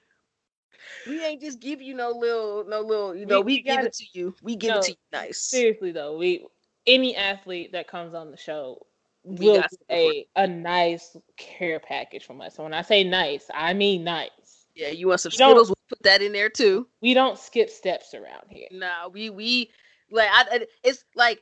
[1.07, 3.75] We ain't just give you no little no little, you know, We- we, we give
[3.75, 4.35] gotta- it to you.
[4.41, 5.39] We give No, it to you nice.
[5.41, 6.45] Seriously though, we
[6.87, 8.85] any athlete that comes on the show
[9.23, 12.55] We will get a a nice care package from us.
[12.55, 14.29] So when I say nice, I mean nice.
[14.75, 16.87] Yeah, you want some Skittles, we'll put that in there too.
[17.01, 18.67] We don't skip steps around here.
[18.71, 19.69] Nah, we we
[20.13, 21.41] like I, it's like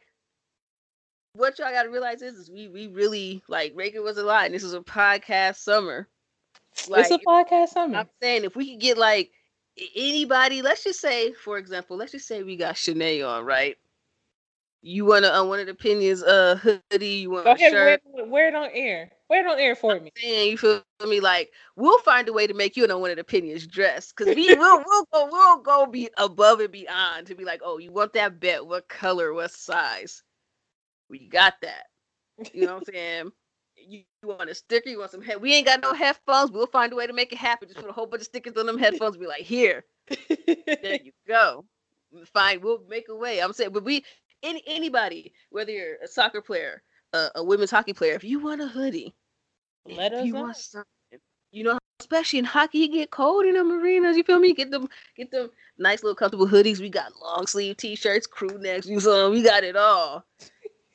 [1.34, 4.53] what y'all gotta realize is, is we we really like Reagan was a lot and
[4.53, 6.07] this is a podcast summer.
[6.88, 7.97] Like it's a podcast summer.
[7.99, 9.31] I'm saying if we could get like
[9.95, 13.77] anybody, let's just say, for example, let's just say we got Chiney on, right?
[14.81, 18.01] You want to unwanted opinions, uh, hoodie, you want Go ahead, shirt.
[18.15, 19.12] it- wear it on air.
[19.32, 20.12] Wear it on air for me.
[20.17, 21.22] Saying you feel me?
[21.22, 24.84] Like we'll find a way to make you an unwanted opinions dress because we will
[24.86, 28.41] we'll go we'll go be above and beyond to be like, oh, you want that
[28.41, 28.67] bet?
[28.67, 29.34] What color?
[29.34, 30.22] What size?
[31.10, 31.86] We got that.
[32.54, 33.32] You know what I'm saying?
[33.78, 34.89] You, you want a sticker?
[34.89, 35.41] You want some head?
[35.41, 36.52] We ain't got no headphones.
[36.52, 37.70] We'll find a way to make it happen.
[37.70, 39.15] Just put a whole bunch of stickers on them headphones.
[39.15, 39.86] Be like, here,
[40.28, 41.63] there you go.
[42.34, 43.39] Fine, we'll make a way.
[43.39, 44.04] I'm saying, but we
[44.44, 48.62] any anybody, whether you're a soccer player, a, a women's hockey player, if you want
[48.62, 49.13] a hoodie,
[49.86, 50.41] Let us you know.
[50.43, 51.19] want something,
[51.52, 54.17] you know, especially in hockey, you get cold in the marinas.
[54.17, 54.54] You feel me?
[54.54, 56.80] Get them, get them nice little comfortable hoodies.
[56.80, 59.32] We got long sleeve t-shirts, crew necks, you some.
[59.32, 60.26] We got it all.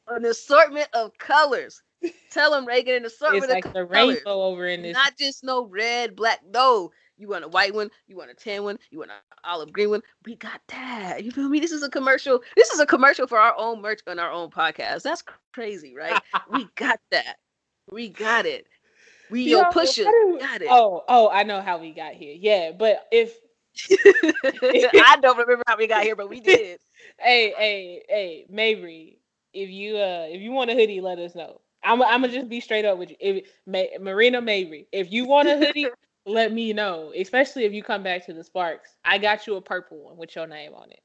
[0.08, 1.82] An assortment of colors.
[2.30, 4.16] Tell them, Reagan, an assortment It's like of the colors.
[4.16, 4.94] rainbow over in this.
[4.94, 6.40] Not just no red, black.
[6.52, 9.72] No, you want a white one, you want a tan one, you want an olive
[9.72, 10.02] green one.
[10.24, 11.24] We got that.
[11.24, 11.60] You feel me?
[11.60, 12.40] This is a commercial.
[12.56, 15.02] This is a commercial for our own merch on our own podcast.
[15.02, 16.20] That's crazy, right?
[16.50, 17.36] we got that.
[17.90, 18.66] We got it.
[19.30, 20.06] We Yo, push it.
[20.06, 20.70] We got it.
[20.70, 22.34] Oh, oh, I know how we got here.
[22.38, 23.36] Yeah, but if
[23.92, 26.78] I don't remember how we got here, but we did.
[27.18, 29.18] hey, hey, hey, Mabrey,
[29.52, 31.60] if you uh if you want a hoodie, let us know.
[31.82, 33.16] I'm I'm gonna just be straight up with you.
[33.20, 35.88] If Ma- Marina Mabrey, if you want a hoodie,
[36.26, 37.12] let me know.
[37.16, 40.36] Especially if you come back to the Sparks, I got you a purple one with
[40.36, 41.00] your name on it.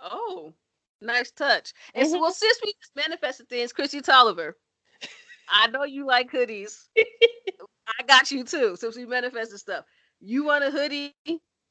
[0.00, 0.52] Oh,
[1.00, 1.72] nice touch.
[1.94, 2.20] And so, Mhm.
[2.20, 4.54] well, since we just manifested things, Kristi Toliver,
[5.48, 6.88] I know you like hoodies.
[7.98, 8.76] I got you too.
[8.76, 9.84] Since we manifested stuff,
[10.20, 11.14] you want a hoodie?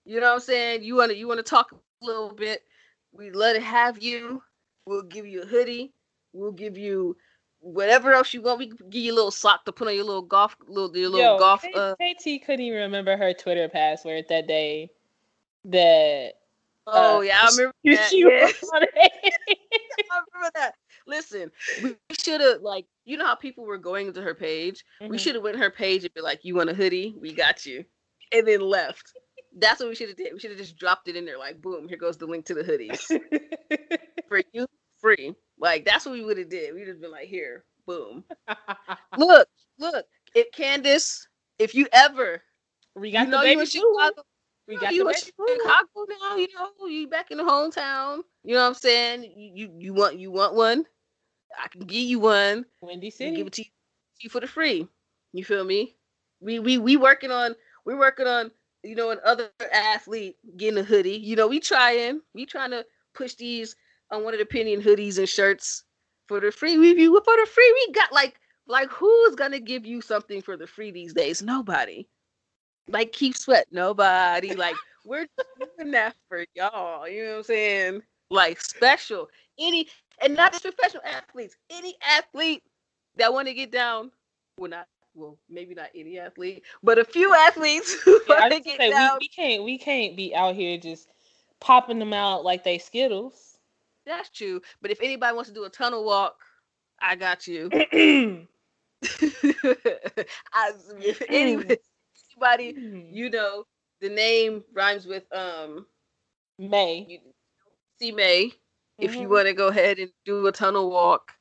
[0.05, 0.83] You know what I'm saying?
[0.83, 2.63] You wanna you wanna talk a little bit.
[3.13, 4.43] We let it have you.
[4.85, 5.93] We'll give you a hoodie.
[6.33, 7.17] We'll give you
[7.61, 8.59] whatever else you want.
[8.59, 11.09] We can give you a little sock to put on your little golf little your
[11.09, 14.89] little Yo, golf K- uh KT couldn't even remember her Twitter password that day.
[15.65, 16.33] That
[16.87, 18.11] oh uh, yeah, I remember she that.
[18.13, 18.63] was yes.
[20.11, 20.73] I remember that.
[21.07, 24.83] Listen, we should have like you know how people were going to her page.
[24.99, 25.19] We Mhm.
[25.19, 27.15] should have went to her page and be like, "You want a hoodie?
[27.19, 27.85] We got you,"
[28.31, 29.13] and then left.
[29.57, 30.33] That's what we should have did.
[30.33, 31.87] We should have just dropped it in there, like, "Boom!
[31.87, 33.05] Here goes the link to the hoodies
[34.27, 34.65] for you,
[34.99, 36.73] free." Like that's what we would have did.
[36.73, 38.25] We'd have been like, "Here, boom!
[39.17, 39.47] Look,
[39.79, 41.27] look, if Candace,
[41.59, 42.41] if you ever,
[42.95, 43.87] we got you know the you baby Chicago.
[43.99, 44.23] Chicago,
[44.67, 45.47] We you got you the in baby Blue.
[45.57, 48.21] Chicago now, you know, you back in the hometown.
[48.43, 49.23] You know what I'm saying?
[49.35, 50.85] You you, you want you want one?
[51.63, 52.65] I can give you one.
[52.81, 53.35] Windy City.
[53.35, 54.87] give it to you, to you for the free.
[55.33, 55.95] You feel me?
[56.41, 58.51] We we we working on we working on
[58.83, 61.17] you know another athlete getting a hoodie.
[61.17, 63.75] You know we trying we trying to push these
[64.11, 65.83] unwanted opinion hoodies and shirts
[66.27, 66.77] for the free.
[66.77, 67.85] We for the free.
[67.87, 71.41] We got like like who's gonna give you something for the free these days?
[71.41, 72.07] Nobody.
[72.87, 73.67] Like keep sweat.
[73.71, 74.53] Nobody.
[74.55, 75.27] Like we're
[75.77, 77.07] doing that for y'all.
[77.07, 78.01] You know what I'm saying?
[78.29, 79.29] Like special.
[79.59, 79.87] Any
[80.21, 81.55] and not just professional athletes.
[81.69, 82.63] Any athlete
[83.17, 84.11] that want to get down.
[84.57, 88.53] Well, not well, maybe not any athlete, but a few athletes who Yeah, I want
[88.53, 91.07] to get say, we, we can't we can't be out here just
[91.59, 93.50] popping them out like they Skittles.
[94.05, 94.61] That's true.
[94.81, 96.37] But if anybody wants to do a tunnel walk,
[97.01, 97.73] I got you.
[100.53, 101.57] I, if any,
[102.37, 102.75] anybody,
[103.09, 103.65] you know,
[104.01, 105.85] the name rhymes with um
[106.59, 107.07] May.
[107.07, 107.19] you,
[107.99, 108.51] C May.
[108.99, 109.29] If you Mhm.
[109.29, 111.33] want to go ahead and do a tunnel walk,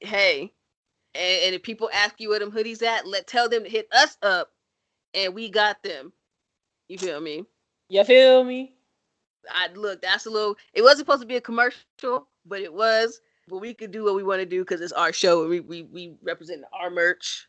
[0.00, 0.52] hey,
[1.14, 3.88] and, and if people ask you where them hoodies at, let tell them to hit
[3.92, 4.50] us up,
[5.14, 6.12] and we got them.
[6.88, 7.44] You feel me?
[7.88, 8.75] You feel me?
[9.50, 10.02] I look.
[10.02, 10.56] That's a little.
[10.74, 13.20] It wasn't supposed to be a commercial, but it was.
[13.48, 15.60] But we could do what we want to do because it's our show and we
[15.60, 17.48] we we represent our merch.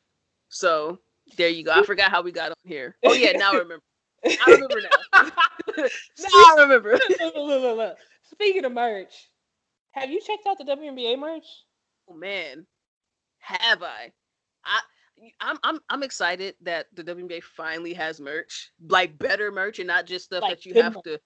[0.49, 0.99] So
[1.37, 1.71] there you go.
[1.71, 2.95] I forgot how we got on here.
[3.03, 3.83] Oh yeah, now I remember.
[4.25, 5.23] I remember now.
[5.77, 6.93] now I remember.
[6.93, 7.97] Look, look, look, look, look.
[8.31, 9.29] Speaking of merch,
[9.91, 11.45] have you checked out the WNBA merch?
[12.09, 12.65] Oh man,
[13.39, 14.11] have I?
[14.63, 14.79] I
[15.41, 20.05] I'm I'm I'm excited that the WNBA finally has merch, like better merch, and not
[20.05, 21.03] just stuff Like that you have merch.
[21.05, 21.19] to.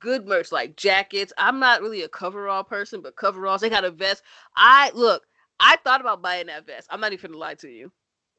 [0.00, 1.32] Good merch, like jackets.
[1.38, 3.60] I'm not really a coverall person, but coveralls.
[3.62, 4.22] They got a vest.
[4.56, 5.24] I look.
[5.60, 6.88] I thought about buying that vest.
[6.90, 7.92] I'm not even gonna lie to you.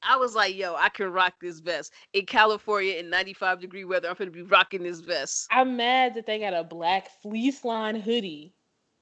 [0.04, 4.10] I was like, yo, I can rock this vest in California in 95 degree weather.
[4.10, 5.52] I'm gonna be rocking this vest.
[5.52, 8.56] I'm mad that they got a black fleece line hoodie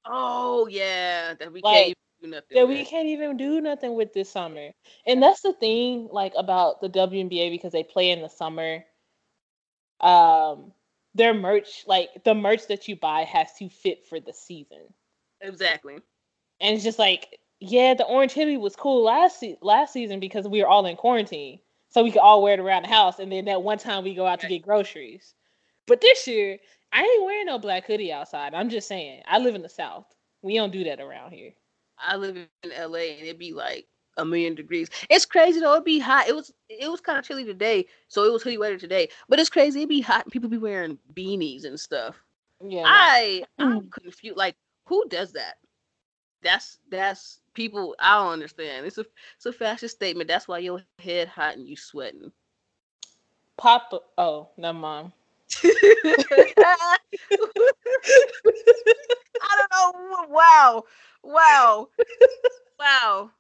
[0.06, 2.60] Oh yeah, that we Like, can't even do nothing.
[2.60, 2.86] that we with.
[2.86, 4.72] can't even do nothing with this summer.
[5.06, 8.86] And that's the thing, like about the WNBA because they play in the summer.
[10.02, 10.74] Um,
[11.16, 14.94] their merch, like the merch that you buy, has to fit for the season.
[15.42, 15.96] Exactly.
[16.62, 20.48] And it's just like, yeah, the orange hoodie was cool last se- last season because
[20.48, 23.20] we were all in quarantine, so we could all wear it around the house.
[23.20, 25.34] And then that one time we go out to get groceries.
[25.88, 26.60] But this year,
[26.94, 28.54] I ain't wearing no black hoodie outside.
[28.54, 30.06] I'm just saying, I live in the South.
[30.42, 31.52] We don't do that around here.
[31.98, 33.88] I live in LA and it'd be like
[34.20, 34.90] a million degrees.
[35.10, 35.74] It's crazy though.
[35.74, 36.28] It'd be hot.
[36.28, 39.10] It was it was kind of chilly today, so it was hoodie weather today.
[39.28, 39.80] But it's crazy.
[39.80, 40.26] It'd be hot.
[40.26, 42.16] and People be wearing beanies and stuff.
[42.64, 42.84] Yeah.
[42.86, 43.66] I Mm.
[43.66, 44.38] I'm confused.
[44.38, 44.56] Like
[44.86, 45.56] who does that?
[46.42, 47.96] That's that's people.
[48.00, 48.86] I don't understand.
[48.86, 49.06] It's a
[49.36, 50.28] it's a fashion statement.
[50.28, 52.32] That's why your head hot and you sweating.
[53.58, 53.92] pop.
[54.18, 55.12] Oh, never mind.
[55.64, 56.98] I
[59.58, 60.26] don't know.
[60.30, 60.84] Wow.
[61.24, 61.88] Wow.
[62.80, 63.32] wow.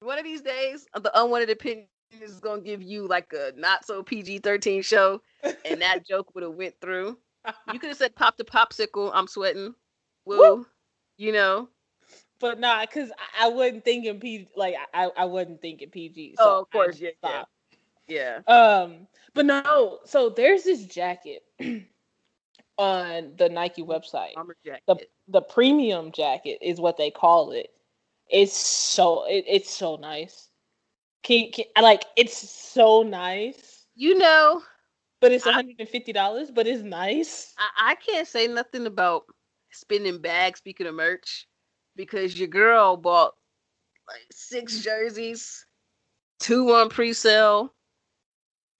[0.00, 1.86] One of these days, uh, the unwanted opinion
[2.20, 5.20] is gonna give you like a not so PG thirteen show,
[5.64, 7.18] and that joke would have went through.
[7.72, 9.74] You could have said "pop the popsicle." I'm sweating.
[10.24, 10.66] Woo.
[11.16, 11.68] You know.
[12.40, 14.48] but nah, cause I, I wasn't thinking PG.
[14.56, 16.36] Like I, I wasn't thinking PG.
[16.36, 17.44] So Oh, of course, yeah, yeah.
[18.08, 18.40] Yeah.
[18.46, 19.98] Um, but no.
[20.04, 21.42] So there's this jacket
[22.78, 24.34] on the Nike website.
[24.86, 24.96] The
[25.28, 27.70] the premium jacket is what they call it.
[28.28, 30.48] It's so it, it's so nice.
[31.22, 34.62] Can, can like it's so nice, you know,
[35.20, 36.50] but it's one hundred and fifty dollars.
[36.50, 37.54] But it's nice.
[37.58, 39.24] I, I can't say nothing about
[39.72, 40.58] spending bags.
[40.58, 41.46] Speaking of merch,
[41.94, 43.34] because your girl bought
[44.08, 45.66] like six jerseys,
[46.40, 47.72] two on pre-sale.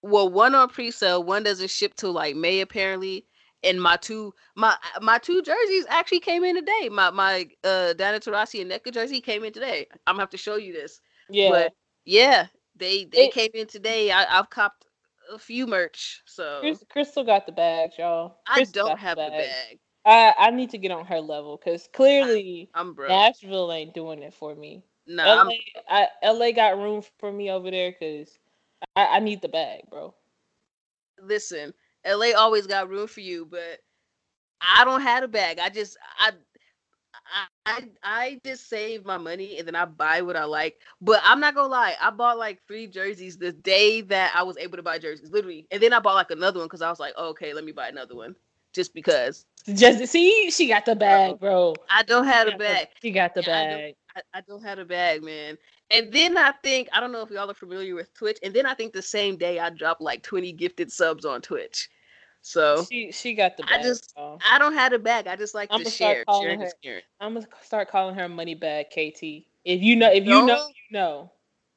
[0.01, 3.25] Well, one on pre-sale, one doesn't ship till like May apparently.
[3.63, 6.89] And my two my my two jerseys actually came in today.
[6.91, 9.87] My my uh Diana Taurasi and Nneka jersey came in today.
[10.05, 11.01] I'm gonna have to show you this.
[11.29, 11.73] Yeah, But
[12.05, 14.11] yeah, they they It- came in today.
[14.11, 14.85] I, I've copped
[15.33, 18.37] a few merch, so Chris, Crystal got the bag, y'all.
[18.47, 19.79] I Crystal got don't have the bag.
[20.05, 23.09] I I need to get on her level because clearly I'm broke.
[23.09, 24.83] Nashville ain't doing it for me.
[25.07, 25.53] Nah, I'm, LA,
[25.89, 28.37] I, LA got room for me over there because
[28.95, 30.13] I, I need the bag, bro.
[31.21, 31.73] listen,
[32.07, 33.79] LA always got room for you, but
[34.61, 35.59] I don't have a bag.
[35.59, 36.31] I just I
[37.65, 40.79] I I, just save my money and then I buy what I like.
[41.01, 44.57] But I'm not gonna lie, I bought like three jerseys the day that I was
[44.57, 45.67] able to buy jerseys, literally.
[45.71, 47.71] And then I bought like another one because I was like, oh, okay, let me
[47.73, 48.35] buy another one.
[48.73, 51.73] Just because Just see, she got the bag, bro.
[51.89, 52.87] I don't have a got the- bag.
[53.01, 53.93] She got the Yeah, I don't- bag.
[54.15, 55.57] I, I don't have a bag, man.
[55.91, 58.37] And then I think I don't know if y'all are familiar with Twitch.
[58.43, 61.89] And then I think the same day I dropped like 20 gifted subs on Twitch.
[62.41, 64.39] So She she got the Bag, I just- bro.
[64.49, 65.27] I don't have a bag.
[65.27, 66.23] I just like I'ma to share.
[66.29, 67.03] Sharing her- sharing.
[67.19, 69.47] I'm gonna start calling her money bag KT.
[69.65, 71.31] If you know, if you know, Don't- you know.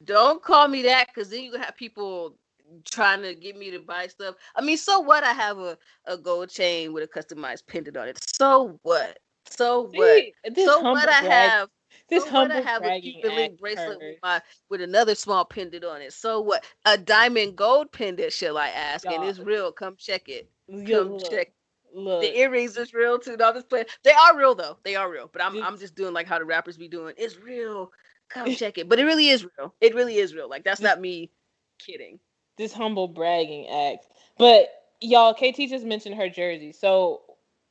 [0.05, 2.39] Don't call me that because then you have people
[2.85, 4.37] trying to get me to buy stuff.
[4.55, 5.25] I mean, so what?
[5.25, 8.19] I have a, a gold chain with a customized pendant on it.
[8.37, 9.19] So what?
[9.47, 10.23] So what?
[10.55, 11.69] See, So what I have
[12.09, 15.45] this so what I humble have a Cuban link bracelet with my with another small
[15.45, 16.13] pendant on it.
[16.13, 16.65] So what?
[16.85, 19.07] A diamond gold pendant, shall I ask?
[19.07, 19.73] And it's real.
[19.73, 20.49] Come check it.
[20.87, 21.53] Come look, check.
[21.95, 22.23] look.
[22.23, 23.37] The earrings is real too.
[23.37, 23.87] No, just playing.
[24.05, 24.79] They are real though.
[24.85, 25.29] They are real.
[25.33, 27.15] But I'm This- I'm just doing like how the rappers be doing.
[27.17, 27.93] It's real.
[28.29, 28.89] Come check it.
[28.89, 29.75] But it really is real.
[29.81, 30.49] It really is real.
[30.49, 31.31] Like that's not me
[31.79, 32.19] kidding.
[32.57, 34.07] this humble bragging act.
[34.39, 34.69] But
[35.01, 36.73] y'all, KT just mentioned her jersey.
[36.73, 37.23] So,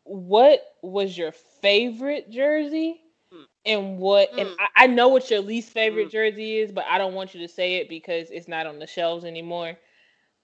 [0.03, 3.01] what was your favorite jersey?
[3.34, 3.45] Mm.
[3.65, 4.30] And what?
[4.38, 4.55] And Mm.
[4.59, 7.47] I, I know what your least favorite jersey is, but I don't want you to
[7.47, 9.77] say it because it's not on the shelves anymore.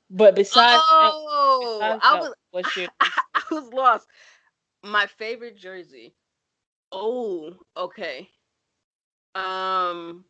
[0.09, 1.19] But besides, Oh,
[1.59, 2.89] besides I was what's your?
[3.01, 4.07] I was lost.
[4.83, 6.15] My favorite jersey.
[6.91, 8.29] Oh, okay.
[9.35, 10.25] Um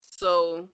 [0.00, 0.68] so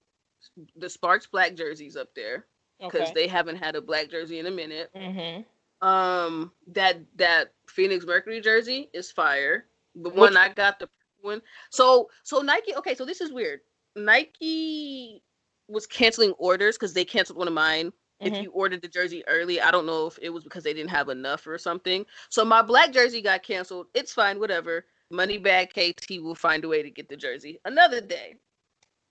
[0.76, 2.46] the Sparks black jerseys up there
[2.86, 3.12] because Okay.
[3.12, 4.90] they haven't had a black jersey in a minute.
[4.94, 5.42] mm-hmm.
[5.86, 9.66] Um that that Phoenix Mercury jersey is fire.
[9.94, 10.88] The Which one I got the
[11.20, 11.42] one.
[11.70, 13.60] So so Nike, okay, so this is weird.
[13.96, 15.22] Nike
[15.68, 18.42] was canceling orders because they canceled one of mine if Mhm.
[18.42, 19.60] you ordered the jersey early.
[19.60, 22.06] I don't know if it was because they didn't have enough or something.
[22.28, 23.88] So my black jersey got canceled.
[23.94, 24.86] It's fine, whatever.
[25.12, 28.36] Moneybag KT will find a way to get the jersey another day.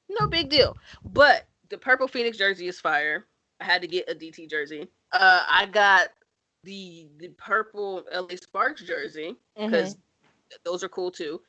[0.10, 0.78] No big deal.
[1.04, 3.28] But the purple Phoenix jersey is fire.
[3.60, 4.90] I had to get a DT jersey.
[5.12, 6.10] Uh, I got
[6.64, 9.92] the the purple LA Sparks jersey Mm-hmm.
[10.64, 11.42] Those are cool too.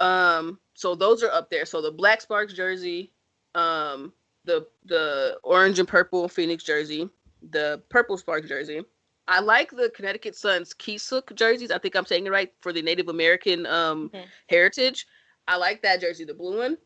[0.00, 1.64] Um, so those are up there.
[1.64, 3.12] So the black Sparks jersey,
[3.54, 4.12] um,
[4.44, 7.08] the the orange and purple Phoenix jersey,
[7.50, 8.82] the purple Sparks jersey.
[9.26, 11.70] I like the Connecticut Suns Kisuk jerseys.
[11.70, 14.26] I think I'm saying it right for the Native American um Mhm.
[14.48, 15.06] heritage.
[15.46, 16.78] I like that jersey, the blue one.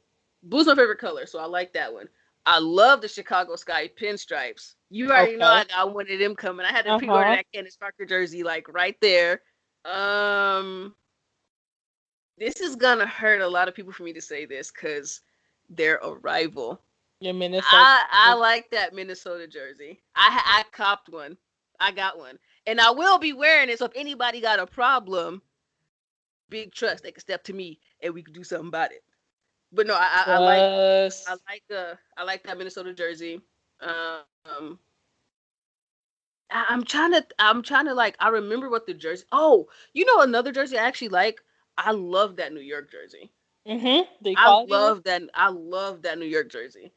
[0.43, 2.09] Blue's my favorite color, so I like that one.
[2.47, 4.75] I love the Chicago Sky pinstripes.
[4.91, 5.75] You already know I Okay.
[5.75, 6.65] got one of them coming.
[6.65, 7.37] I had to pre-order Uh-huh.
[7.37, 9.43] that Candace Parker jersey like right there.
[9.85, 10.95] Um,
[12.39, 15.21] this is gonna hurt a lot of people for me to say this because
[15.71, 16.81] they're a rival.
[17.21, 17.67] Your Minnesota.
[17.71, 20.01] I I like that Minnesota jersey.
[20.15, 21.37] I I copped one.
[21.81, 23.79] I got one, and I will be wearing it.
[23.79, 25.43] So if anybody got a problem,
[26.49, 29.03] big trust, they can step to me and we can do something about it.
[29.73, 33.41] But no, I I, I like I like uh I like that Minnesota jersey.
[33.81, 34.79] Um
[36.51, 40.05] I, I'm trying to I'm trying to like I remember what the jersey oh, you
[40.05, 41.43] know another jersey I actually like?
[41.79, 43.33] I love that New York jersey.
[43.67, 46.93] mhm, the I love that I love that New York jersey.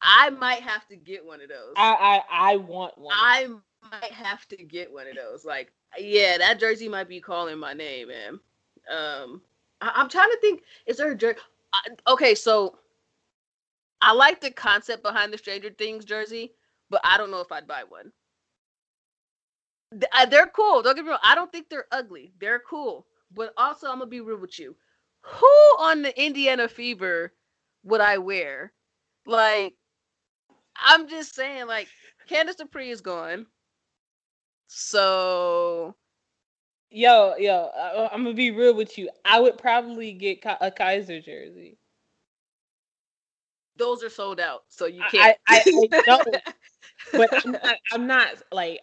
[0.00, 1.74] I might have to get one of those.
[1.76, 3.14] I, I I want one.
[3.18, 3.48] I
[3.90, 5.44] might have to get one of those.
[5.44, 8.40] Like, yeah, that jersey might be calling my name, man.
[8.90, 9.42] Um,
[9.80, 10.62] I, am trying to think.
[10.86, 11.38] Is there a jersey?
[12.08, 12.78] okay, so
[14.00, 16.52] I like the concept behind the Stranger Things jersey,
[16.88, 18.12] but I don't know if I'd buy one.
[20.12, 20.82] Uh, They're cool.
[20.82, 21.18] Don't get me wrong.
[21.22, 22.32] I don't think they're ugly.
[22.40, 23.06] They're cool.
[23.34, 24.76] But also, I'm gonna be real with you.
[25.22, 25.46] Who
[25.78, 27.32] on the Indiana Fever
[27.84, 28.72] would I wear?
[29.26, 29.74] Like,
[30.76, 31.88] I'm just saying, like,
[32.28, 33.46] Candice Dupree is gone.
[34.68, 35.94] So
[36.90, 39.08] Yo, yo, I, I'm gonna be real with you.
[39.24, 41.78] I would probably get a Kysre jersey.
[43.76, 44.62] those are sold out.
[44.68, 45.36] So you can't.
[45.46, 46.22] I- I know,
[47.12, 48.80] But I'm not, I'm not like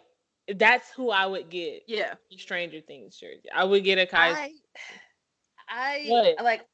[0.56, 1.82] that's who I would get.
[1.86, 2.14] yeah.
[2.36, 3.48] Stranger Things jersey.
[3.54, 4.34] I would get a Kysre.
[4.34, 4.52] I,
[5.68, 6.44] I What?
[6.44, 6.66] like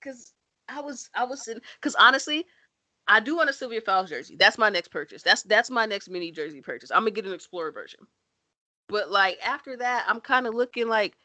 [0.00, 0.32] because
[0.68, 2.46] I was I was in because honestly,
[3.06, 4.36] I do want a Sylvia Fowles jersey.
[4.36, 5.22] That's my next purchase.
[5.22, 6.90] That's that's my next mini jersey purchase.
[6.90, 8.00] I'm gonna get an Explorer version.
[8.88, 11.16] But like after that, I'm kind of looking like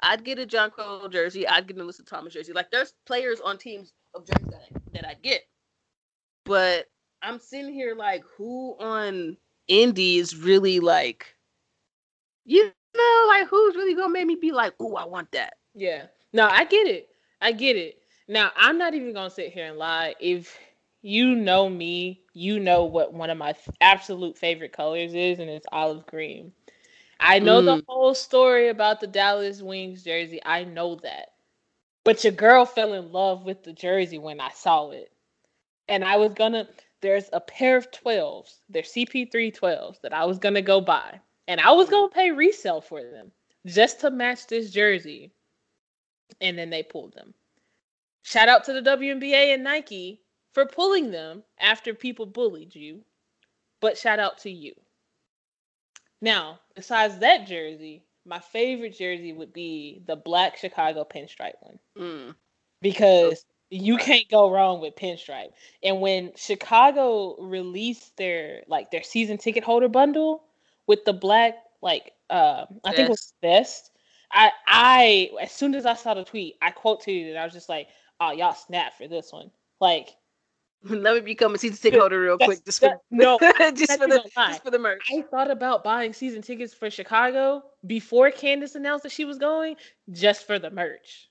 [0.00, 1.48] I'd get a Jonquel jersey.
[1.48, 2.52] I'd get an Alyssa Thomas jersey.
[2.52, 5.42] Like there's players on teams of jerseys that I, that I'd get.
[6.44, 6.86] But
[7.22, 9.36] I'm sitting here like, who on
[9.68, 11.36] indie is really like,
[12.44, 15.40] you know, like who's really gonna make me be like, oh, I want that.
[15.74, 16.06] Yeah.
[16.32, 17.08] No, I get it.
[17.40, 17.98] I get it.
[18.28, 20.14] Now, I'm not even to sit here and lie.
[20.20, 20.58] If
[21.02, 25.48] you know me, you know what one of my f- absolute favorite colors is, and
[25.50, 26.52] it's olive green.
[27.20, 27.86] I know the Mm.
[27.86, 30.40] whole story about the Dallas Wings jersey.
[30.44, 31.28] I know that.
[32.04, 35.10] But your girl fell in love with the jersey when I saw it.
[35.88, 36.68] And I was to,
[37.02, 41.20] there's a pair of 12s, they're CP3 12s that I was going to go buy.
[41.48, 43.30] And I was going to pay resale for them
[43.66, 45.32] just to match this jersey
[46.40, 47.34] and then they pulled them.
[48.22, 50.20] Shout out to the WNBA and Nike
[50.52, 53.02] for pulling them after people bullied you,
[53.80, 54.72] but shout out to you.
[56.20, 62.34] Now, besides that jersey, my favorite jersey would be the black Chicago pinstripe one Mm.
[62.80, 65.50] because you can't go wrong with pinstripe.
[65.82, 70.44] And when Chicago released their like their season ticket holder bundle
[70.86, 73.90] with the black like uh I think it was vest,
[74.32, 77.36] I I as soon as I saw the tweet, I quote tweeted it.
[77.36, 77.88] I was just like,
[78.20, 79.50] "Oh, y'all snap for this one."
[79.80, 80.16] Like
[80.88, 83.38] Let me become a season ticket holder real quick, just for that- no,
[83.74, 85.08] just for the just for the merch.
[85.12, 89.76] I thought about buying season tickets for Chicago before Candace announced that she was going,
[90.10, 91.28] just for the merch.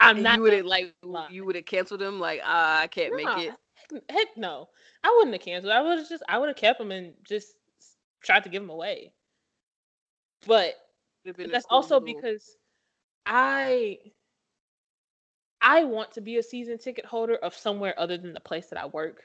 [0.00, 0.36] I'm And not.
[0.36, 1.28] you would have like lie.
[1.30, 2.18] you would have canceled them.
[2.18, 3.54] Like ah, I can't make it.
[3.90, 4.68] Heck, heck no.
[5.04, 5.72] I wouldn't have canceled.
[5.72, 6.22] I would have just.
[6.28, 7.54] I would have kept them and just
[8.22, 9.12] tried to give them away.
[10.46, 10.74] But
[11.26, 12.56] a that's also little- because
[13.26, 13.98] I
[15.60, 18.80] I want to be a season ticket holder of somewhere other than the place that
[18.80, 19.24] I work.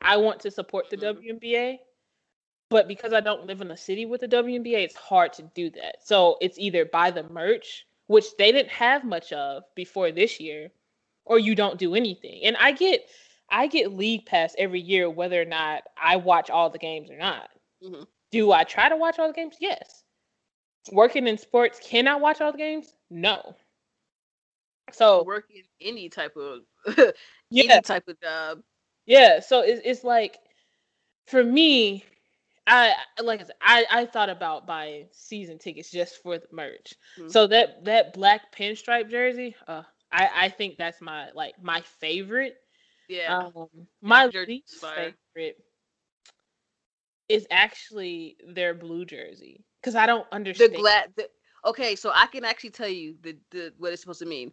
[0.00, 1.02] I want to support the Mhm.
[1.40, 1.78] WNBA,
[2.70, 5.68] but because I don't live in a city with the WNBA, it's hard to do
[5.72, 6.06] that.
[6.06, 10.72] So it's either buy the merch, which they didn't have much of before this year,
[11.24, 12.42] or you don't do anything.
[12.44, 13.08] And I get
[13.48, 17.16] I get league pass every year whether or not I watch all the games or
[17.16, 17.48] not.
[17.80, 18.08] Mhm.
[18.32, 19.56] Do I try to watch all the games?
[19.60, 20.02] Yes.
[20.90, 22.96] Working in sports, can I watch all the games?
[23.10, 23.54] No.
[24.92, 26.62] So working any type of
[27.50, 28.60] yeah, any type of job.
[29.06, 29.38] yeah.
[29.38, 30.36] So it's it's like
[31.28, 32.04] for me,
[32.70, 36.94] I like I said, I I thought about buying season tickets just for the merch.
[37.18, 37.30] Mhm.
[37.30, 42.56] So that that black pinstripe jersey, uh, I I think that's my like my favorite.
[43.08, 43.38] Yeah.
[43.38, 43.66] Um,
[44.00, 45.14] my jersey's least fire.
[45.34, 45.58] favorite
[47.28, 50.72] is actually their blue jersey because I don't understand.
[50.72, 51.14] the understand.
[51.16, 51.26] glass.
[51.66, 54.52] Okay, so I can actually tell you the the what it's supposed to mean.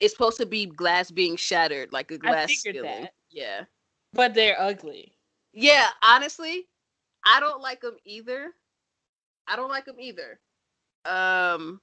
[0.00, 3.02] It's supposed to be glass being shattered, like a glass figured ceiling.
[3.02, 3.14] that.
[3.30, 3.64] Yeah.
[4.12, 5.16] but they're ugly.
[5.52, 5.88] Yeah.
[6.02, 6.66] Honestly,
[7.24, 8.52] I don't like them either.
[9.46, 10.40] I don't like them either.
[11.04, 11.80] Um,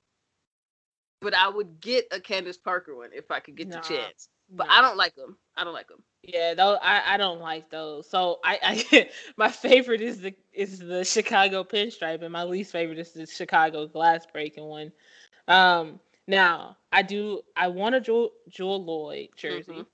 [1.21, 4.29] but I would get a Candace Parker one if I could get Nah, the chance.
[4.49, 4.73] But no.
[4.73, 5.37] I don't like them.
[5.55, 6.03] I don't like them.
[6.23, 8.09] Yeah, though I, I don't like those.
[8.09, 12.99] So I, I my favorite is the is the Chicago pinstripe, and my least favorite
[12.99, 14.91] is the Chicago glass breaking one.
[15.47, 19.71] Um, now I do I want a Jewell, Jewell Loyd jersey.
[19.73, 19.85] Mhm.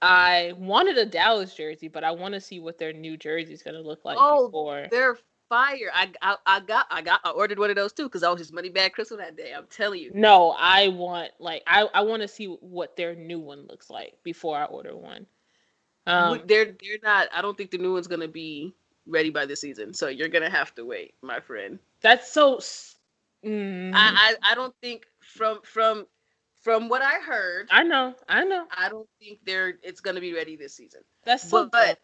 [0.00, 3.62] I wanted a Dallas jersey, but I want to see what their new jersey is
[3.62, 4.86] gonna look like Oh, before.
[4.90, 5.18] They're
[5.48, 5.90] fire.
[5.92, 8.40] I, I I got I got I ordered one of those too because I was
[8.40, 9.52] just money bag crystal that day.
[9.56, 10.10] I'm telling you.
[10.14, 14.14] No, I want like I I want to see what their new one looks like
[14.22, 15.26] before I order one.
[16.06, 17.28] Um, they're they're not.
[17.32, 18.74] I don't think the new one's gonna be
[19.06, 19.94] ready by the season.
[19.94, 21.78] So you're gonna have to wait, my friend.
[22.00, 22.58] that's so.
[23.44, 26.06] Mm, I, I I don't think from from
[26.64, 28.64] from what I heard, I know, I know.
[28.76, 31.02] I don't think they're it's gonna be ready this season.
[31.24, 31.66] That's so.
[31.66, 31.98] But, but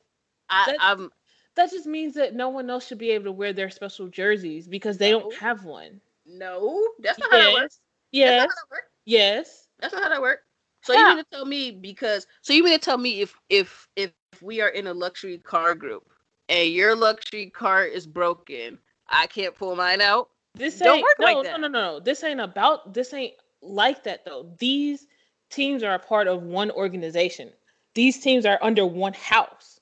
[0.51, 1.11] I That- I'm
[1.57, 4.69] that just means that no one else should be able to wear their special jerseys
[4.69, 6.01] because they don't have one.
[6.27, 7.81] no, that's not how that works.
[8.13, 8.31] Yes.
[8.31, 8.89] That's not how that works.
[9.07, 9.69] Yes.
[9.81, 10.43] That's not how that works.
[10.83, 11.11] So How?
[11.11, 14.13] you mean to tell me because so you mean to tell me if if if
[14.41, 16.05] we are in a luxury car group
[16.49, 20.29] and your luxury car is broken, I can't pull mine out?
[20.55, 22.01] This ain't no, like no, no, no, no.
[22.01, 22.95] This ain't about.
[22.95, 24.55] This ain't like that though.
[24.59, 25.07] These
[25.51, 27.51] teams are a part of one organization.
[27.95, 29.81] These teams are under one house.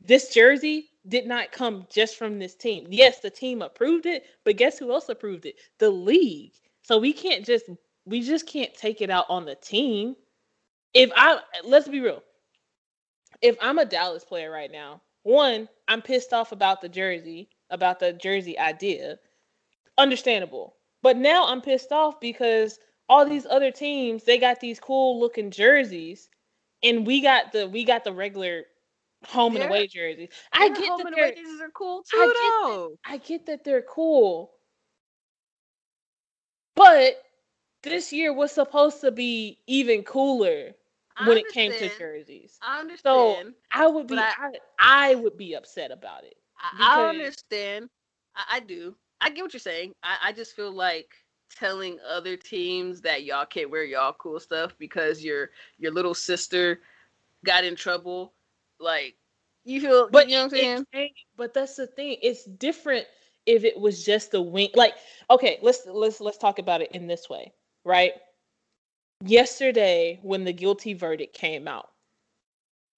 [0.00, 2.86] This jersey did not come just from this team.
[2.90, 5.56] Yes, the team approved it, but guess who else approved it?
[5.78, 6.52] The league.
[6.82, 7.66] So we can't just
[8.04, 10.16] we just can't take it out on the team.
[10.94, 12.22] If I let's be real.
[13.42, 18.00] If I'm a Dallas player right now, one, I'm pissed off about the jersey, about
[18.00, 19.18] the jersey idea.
[19.96, 20.77] Understandable.
[21.02, 22.78] But now I'm pissed off because
[23.08, 26.28] all these other teams, they got these cool looking jerseys
[26.82, 28.64] and we got the we got the regular
[29.26, 30.28] home and away jerseys.
[30.52, 32.96] I get home that and they're away jerseys are cool too, I get that.
[33.04, 34.52] I get that they're cool.
[36.74, 37.22] But
[37.82, 40.72] this year was supposed to be even cooler.
[41.16, 42.58] I when it came to jerseys.
[42.62, 43.48] I understand.
[43.48, 43.54] So.
[43.72, 46.36] I would be But I, I would be upset about it.
[46.60, 47.88] I, I understand.
[48.36, 48.94] I, I do.
[49.20, 49.92] I get what you're saying.
[50.02, 51.10] I, I just feel like
[51.54, 56.80] telling other teams that y'all can't wear y'all cool stuff because your your little sister
[57.44, 58.34] got in trouble.
[58.80, 59.16] Like
[59.64, 61.10] you feel, But you know what I'm saying?
[61.36, 62.16] but that's the thing.
[62.22, 63.06] It's different
[63.46, 64.72] if it was just a wink.
[64.76, 64.94] Like,
[65.30, 67.52] okay, let's let's let's talk about it in this way,
[67.84, 68.12] right?
[69.24, 71.88] Yesterday, when the guilty verdict came out,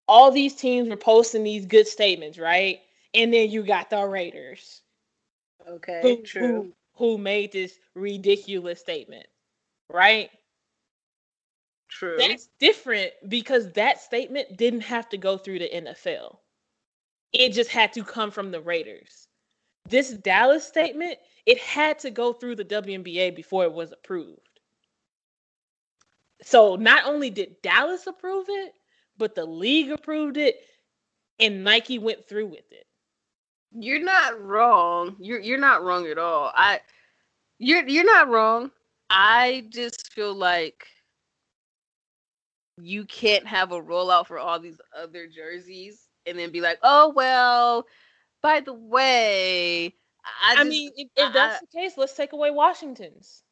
[0.06, 2.80] all these teams were posting these good statements, right?
[3.14, 4.82] And then you got the Raiders,
[5.68, 6.46] Okay, who, true.
[6.46, 9.26] who who made this ridiculous statement,
[9.90, 10.30] right?
[11.88, 12.16] True.
[12.18, 16.36] That's different because that statement didn't have to go through the NFL.
[17.32, 19.28] It just had to come from the Raiders.
[19.88, 24.60] This Dallas statement, it had to go through the WNBA before it was approved.
[26.42, 28.72] So not only did Dallas approve it,
[29.16, 30.56] but the league approved it
[31.38, 32.86] and Nike went through with it.
[33.72, 35.16] You're not wrong.
[35.20, 36.50] You're you're not wrong at all.
[36.54, 36.80] I
[37.58, 38.70] you're you're not wrong.
[39.10, 40.86] I just feel like
[42.78, 47.12] you can't have a rollout for all these other jerseys and then be like, oh
[47.14, 47.86] well,
[48.42, 49.94] by the way,
[50.24, 53.42] I, I, just, mean, if, if I- that's the case, let's take away Washington's.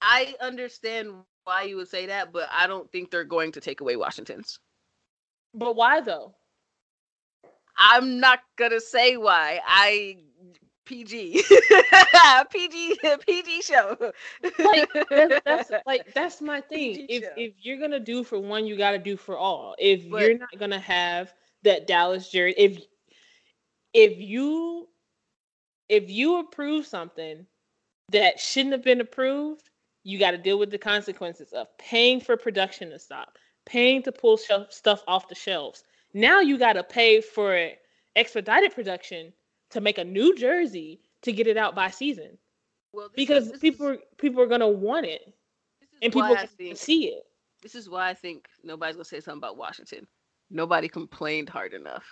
[0.00, 1.12] I understand
[1.44, 4.60] why you would say that, but I don't think they're going to take away Washington's.
[5.54, 6.34] But why though?
[7.78, 9.60] I'm not gonna say why.
[9.66, 10.18] I
[10.84, 11.42] PG
[12.50, 13.96] PG PG show.
[14.58, 16.94] like that's, that's like that's my thing.
[16.94, 17.30] PG If show.
[17.36, 19.74] if you're gonna do for one, you got to do for all.
[19.78, 22.82] If But- you're not gonna have that Dallas jersey, if
[23.94, 24.88] if you
[25.88, 27.46] if you approve something
[28.10, 29.68] that shouldn't have been approved,
[30.04, 34.12] you got to deal with the consequences of paying for production to stop, paying to
[34.12, 35.84] pull shelf stuff off the shelves.
[36.18, 37.70] Now you got to pay for
[38.16, 39.32] expedited production
[39.70, 42.36] to make a new jersey to get it out by season
[42.92, 45.22] well, this is- because people is, are, people are gonna want it
[46.02, 47.22] and people can think see it.
[47.62, 50.06] this is why I think nobody's gonna say something about Washington.
[50.50, 52.04] Nobody complained hard enough,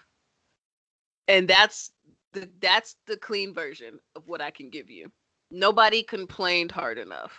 [1.27, 1.91] and that's
[2.33, 5.11] the that's the clean version of what I can give you.
[5.51, 7.33] Nobody complained hard enough,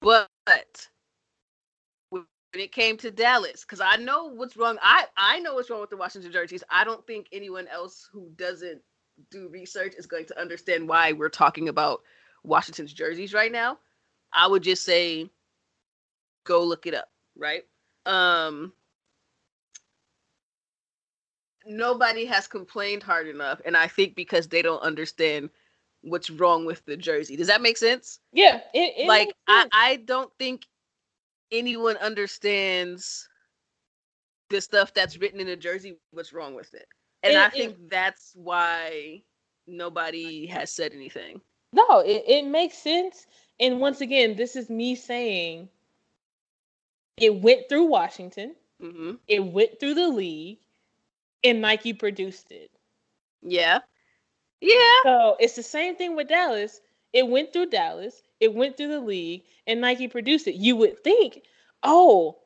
[0.00, 0.28] but
[2.56, 4.78] when it came to Dallas, because I know what's wrong.
[4.80, 6.64] I I know what's wrong with the Washington jerseys.
[6.70, 8.80] I don't think anyone else who doesn't
[9.30, 12.00] do research is going to understand why we're talking about
[12.44, 13.78] Washington's jerseys right now.
[14.32, 15.28] I would just say
[16.44, 17.62] go look it up, right?
[18.06, 18.72] Um
[21.66, 25.50] nobody has complained hard enough and I think because they don't understand
[26.00, 27.36] what's wrong with the jersey.
[27.36, 28.20] Does that make sense?
[28.32, 29.66] Yeah, it, it like I.
[29.72, 30.62] I don't think
[31.50, 33.28] anyone understands
[34.50, 36.86] the stuff that's written in the jersey what's wrong with it.
[37.22, 39.22] And It- I it- think that's why
[39.66, 41.40] nobody has said anything.
[41.72, 43.26] no, it, it makes sense.
[43.60, 45.68] And once again, this is me saying
[47.16, 50.58] it went through Washington, hmm it went through the league,
[51.44, 52.70] and Nike produced it.
[53.42, 53.80] Yeah.
[54.60, 55.00] Yeah.
[55.02, 56.80] So it's the same thing with Dallas.
[57.12, 60.54] It went through Dallas, it went through the league, and Nike produced it.
[60.56, 61.42] You would think,
[61.82, 62.38] oh,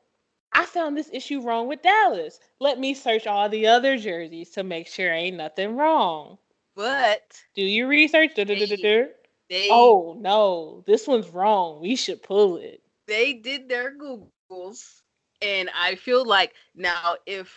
[0.52, 2.40] I found this issue wrong with Dallas.
[2.60, 6.38] Let me search all the other jerseys to make sure ain't nothing wrong.
[6.74, 8.32] But Do your research?
[9.48, 11.80] They Oh no, this one's wrong.
[11.80, 12.80] We should pull it.
[13.06, 15.00] they did their googles
[15.42, 17.52] and i feel like now if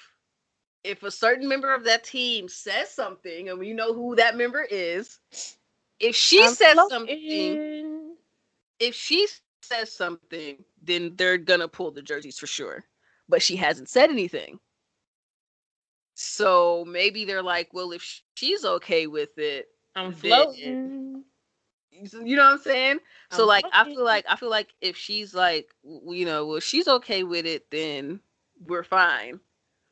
[0.84, 4.66] if a certain member of that team says something and we know who that member
[4.70, 5.20] is
[6.00, 6.90] if she I'm says floating.
[6.90, 7.93] something
[8.84, 9.28] if she
[9.62, 12.84] says something then they're gonna pull the jerseys for sure
[13.30, 14.60] but she hasn't said anything.
[16.16, 21.24] So maybe they're like well if she's okay with it I'm floating.
[21.92, 23.00] you know what i'm saying?
[23.32, 26.60] So I'm like i feel like i feel like if she's like you know well
[26.60, 28.20] she's okay with it then
[28.68, 29.40] we're fine.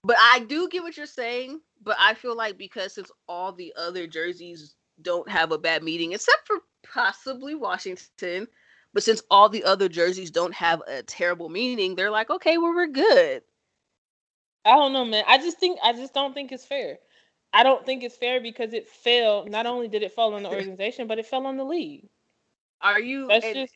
[0.03, 3.73] But i do get what you're saying but i feel like because since all the
[3.77, 8.47] other jerseys don't have a bad meeting except for possibly washington
[8.93, 12.73] but since all the other jerseys don't have a terrible meaning they're like okay well
[12.73, 13.41] we're good
[14.63, 15.23] I don't know, man.
[15.27, 16.99] I just think I just don't think it's fair.
[17.51, 19.43] I don't think it's fair because it fell.
[19.47, 22.07] Not only did it fall on the organization, but it fell on the league.
[22.79, 23.73] are you That's and- just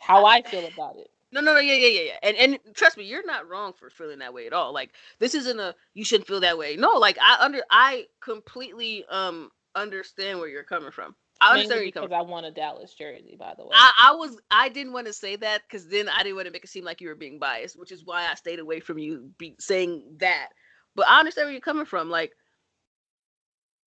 [0.00, 1.08] how I feel about it.
[1.30, 2.18] No, no, no, yeah, yeah, yeah, yeah.
[2.24, 4.74] And and trust me, you're not wrong for feeling that way at all.
[4.74, 4.90] Like
[5.20, 6.76] this isn't a you shouldn't feel that way.
[6.76, 11.14] No, like I under I completely um understand where you're coming from.
[11.42, 13.70] I understand where Mainly you're because I want a Dallas jersey, by the way.
[13.74, 16.52] I, I was I didn't want to say that because then I didn't want to
[16.52, 18.98] make it seem like you were being biased, which is why I stayed away from
[18.98, 20.48] you be saying that.
[20.94, 22.10] But I understand where you're coming from.
[22.10, 22.32] Like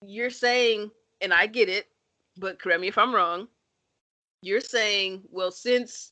[0.01, 0.91] you're saying,
[1.22, 1.88] and I get it,
[2.38, 3.47] but correct me if I'm wrong.
[4.41, 6.12] You're saying, well, since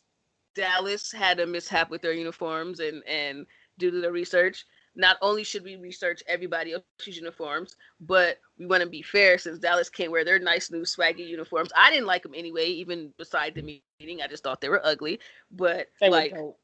[0.56, 3.46] Dallas had a mishap with their uniforms and and
[3.78, 4.66] due to the research,
[4.96, 9.60] not only should we research everybody else's uniforms, but we want to be fair since
[9.60, 11.72] Dallas can't wear their nice new swaggy uniforms.
[11.76, 14.22] I didn't like them anyway, even beside the meeting.
[14.22, 15.20] I just thought they were ugly.
[15.52, 16.60] But they like were dope.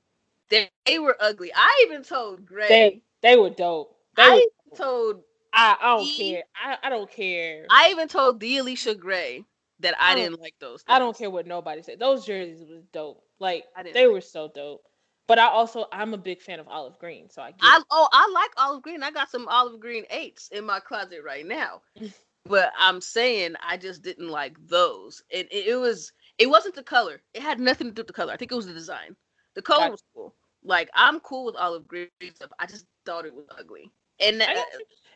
[0.49, 1.51] they, they were ugly.
[1.55, 2.67] I even told Gray.
[2.67, 3.95] They they were dope.
[4.15, 5.23] They I were, even told
[5.53, 6.43] I, I don't care.
[6.55, 7.65] I, I don't care.
[7.69, 9.43] I even told the Allisha Gray
[9.80, 10.84] that I I didn't like those.
[10.88, 11.99] I don't care what nobody said.
[11.99, 13.23] Those jerseys was dope.
[13.39, 14.84] Like I didn't they like were so dope.
[15.30, 18.09] But I also I'm a big fan of olive green, so I get I oh
[18.11, 19.03] I like olive green.
[19.03, 21.82] I got some olive green eights in my closet right now.
[22.45, 25.21] but I'm saying I just didn't like those.
[25.32, 27.21] And it, it was it wasn't the color.
[27.36, 28.34] It had nothing to do with the color.
[28.34, 29.15] I think it was the design.
[29.53, 29.91] The color Gotcha.
[29.91, 30.36] was cool.
[30.63, 32.49] Like I'm cool with olive green stuff.
[32.57, 33.91] I just thought it was ugly.
[34.19, 34.63] And I uh.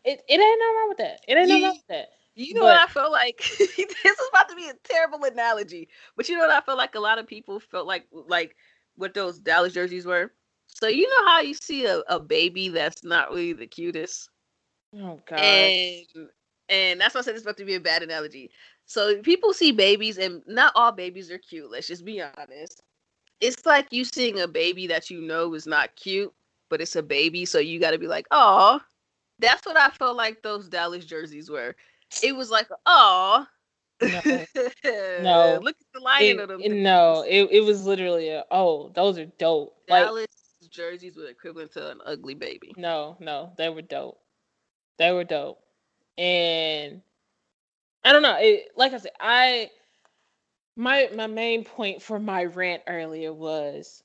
[0.05, 1.22] It, it ain't no wrong with that.
[1.28, 2.09] It ain't no wrong with that.
[2.36, 3.38] you know but- what I felt like?
[3.57, 6.93] this is about to be a terrible analogy, but you know what I felt like?
[6.93, 8.55] A lot of people felt like like
[8.96, 10.32] what those Dallas jerseys were.
[10.68, 14.30] So you know how you see a, a baby that's not really the cutest,
[14.94, 15.39] Oh god.
[15.39, 16.06] and
[16.70, 18.52] and that's why I said it's about to be a bad analogy.
[18.86, 21.72] So people see babies, and not all babies are cute.
[21.72, 22.82] Let's just be honest.
[23.41, 26.34] It's like you seeing a baby that you know is not cute,
[26.70, 28.80] but it's a baby, so you got to be like, oh.
[29.39, 31.76] That's what I felt like those Dallas jerseys were.
[32.22, 33.46] It was like, oh.
[34.04, 35.22] No.
[35.22, 35.60] No.
[35.64, 36.62] Look at the lion It- of them.
[36.62, 39.76] it- no, it, it was literally a oh, those are dope.
[39.89, 40.28] Like Dallas
[40.70, 42.74] jerseys were equivalent to an ugly baby.
[42.78, 44.20] no, no, they were dope.
[44.97, 45.60] They were dope.
[46.18, 47.01] And
[48.04, 48.38] I don't know.
[48.39, 49.70] It, like I said, I
[50.76, 54.04] my my main point for my rant earlier was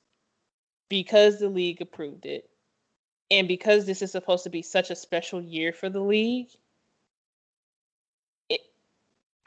[0.89, 2.49] because the league approved it
[3.31, 6.49] and because this is supposed to be such a special year for the league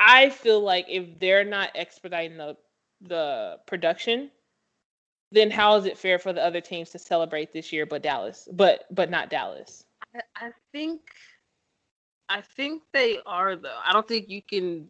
[0.03, 2.57] i feel like if they're not expediting the
[3.03, 4.31] the production
[5.33, 8.49] then how is it fair for the other teams to celebrate this year but dallas
[8.53, 9.85] but but not dallas
[10.15, 11.01] I, I think
[12.33, 13.79] I think they are though.
[13.85, 14.89] I don't think you can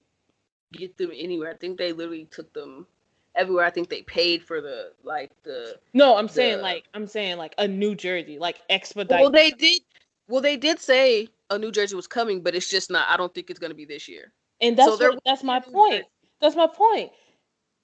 [0.73, 1.51] get them anywhere.
[1.51, 2.87] I think they literally took them
[3.35, 3.65] everywhere.
[3.65, 7.55] I think they paid for the like the no i'm saying like i'm saying like
[7.59, 9.81] a new jersey like expedite Well they did
[10.29, 13.33] well they did say a New Jersey was coming, but it's just not I don't
[13.35, 14.33] think it's gonna be this year.
[14.63, 16.07] And that's So what, that's my point.
[16.41, 17.11] That's my point.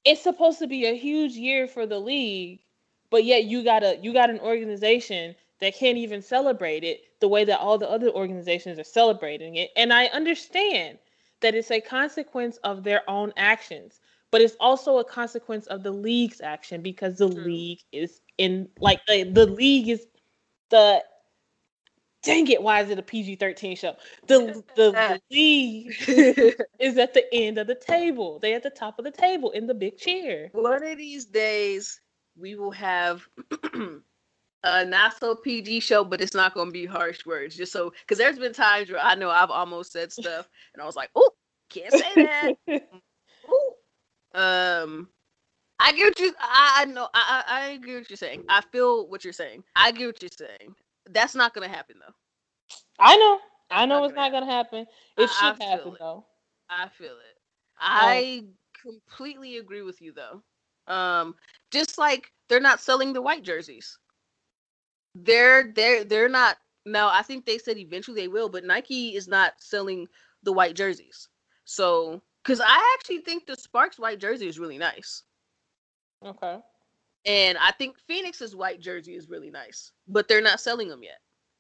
[0.05, 2.61] It's supposed to be a huge year for the league,
[3.11, 7.29] but yet you got a you got an organization that can't even celebrate it the
[7.29, 9.71] way that all the other organizations are celebrating it.
[9.77, 10.99] And I understand
[11.41, 14.01] that it's a consequence of their own actions,
[14.31, 17.43] but it's also a consequence of the league's action because the True.
[17.43, 20.07] league is in like the, the league is
[20.71, 21.03] the
[22.23, 23.95] dang it, why is it a PG 13 show?
[24.27, 25.95] The the, league
[26.79, 28.39] is at the end of the table.
[28.39, 30.51] They at the top of the table in the big chair.
[30.53, 32.01] One of these days
[32.37, 33.23] we will have
[34.65, 37.57] a not so PG show, but it's not gonna be harsh words.
[37.57, 40.87] Just so because there's been times where I know I've almost said stuff and I
[40.87, 41.31] was like, oh,
[41.71, 42.55] can't say that.
[43.51, 44.39] Ooh.
[44.39, 45.09] Um
[45.81, 48.45] I get what you I, I know I, I I agree what you're saying.
[48.49, 49.65] I feel what you're saying.
[49.77, 50.75] I get what you're saying.
[51.09, 52.15] That's not gonna happen though.
[52.99, 53.41] I know.
[53.71, 54.87] I know not it's gonna not gonna happen.
[55.19, 56.01] I- It I should feel happen it.
[56.01, 56.27] though.
[56.69, 57.39] I feel it.
[57.79, 58.47] I
[58.81, 60.43] completely agree with you though.
[60.93, 61.37] Um,
[61.71, 63.99] just like they're not selling the white jerseys.
[65.15, 69.29] They're they're they're not now I think they said eventually they will, but Nike is
[69.29, 70.09] not selling
[70.43, 71.29] the white jerseys.
[71.65, 75.25] So because I actually think the Sparks white jersey is really nice.
[76.23, 76.63] Okay.
[77.29, 81.19] And I think Phoenix's white jersey is really nice, but they're not selling them yet.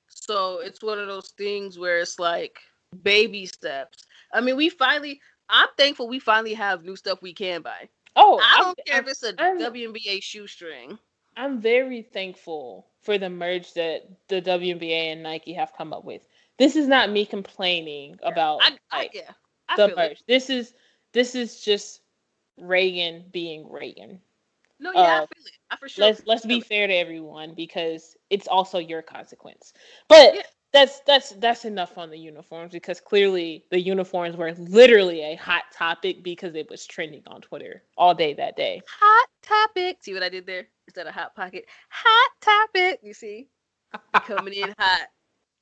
[0.08, 2.58] So it's one of those things where it's like
[3.02, 4.06] baby steps.
[4.32, 7.88] I mean, we finally, I'm thankful we finally have new stuff we can buy.
[8.16, 10.98] Oh, I don't care I'm, if it's a I'm- WNBA shoestring.
[11.36, 16.26] I'm very thankful for the merge that the WNBA and Nike have come up with.
[16.58, 19.30] This is not me complaining about I, I, like, yeah,
[19.76, 20.12] the merge.
[20.12, 20.22] it.
[20.26, 20.74] This is
[21.12, 22.00] this is just
[22.60, 24.20] Reagan being Reagan.
[24.80, 25.52] No, yeah, I uh, feel it.
[25.70, 26.04] I for sure.
[26.06, 29.72] let's let's be fair to everyone because it's also your consequence.
[30.08, 30.42] But Yeah.
[30.72, 35.64] that's that's that's enough on the uniforms because clearly the uniforms were literally a hot
[35.72, 38.80] topic because it was trending on Twitter all day that day.
[39.00, 39.98] Hot topic.
[40.02, 40.68] See what I did there?
[40.86, 43.00] Instead of hot pocket, hot topic.
[43.02, 43.48] You see,
[44.26, 45.08] coming in hot.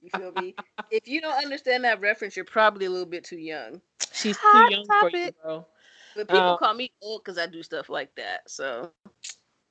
[0.02, 0.54] You feel me?
[0.90, 3.80] if you don't understand that reference, you're probably a little bit too young.
[4.12, 5.66] She's too Hot young for you, bro.
[6.16, 8.50] But people Um, call me old because I do stuff like that.
[8.50, 8.92] So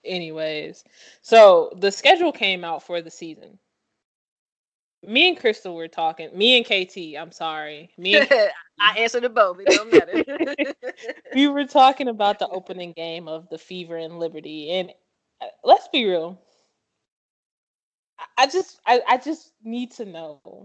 [0.05, 0.83] anyways,
[1.21, 3.59] so the schedule came out for the season.
[5.03, 6.35] Me and Crystal were talking.
[6.37, 7.91] Me and KT, I'm sorry.
[7.97, 8.29] Me and
[8.79, 9.59] I answered to both.
[9.59, 10.23] It don't matter.
[11.33, 14.91] we were talking about the opening game of the Fever and Liberty, and
[15.41, 16.39] uh, let's be real.
[18.19, 20.61] I- I just, I, I just need to know.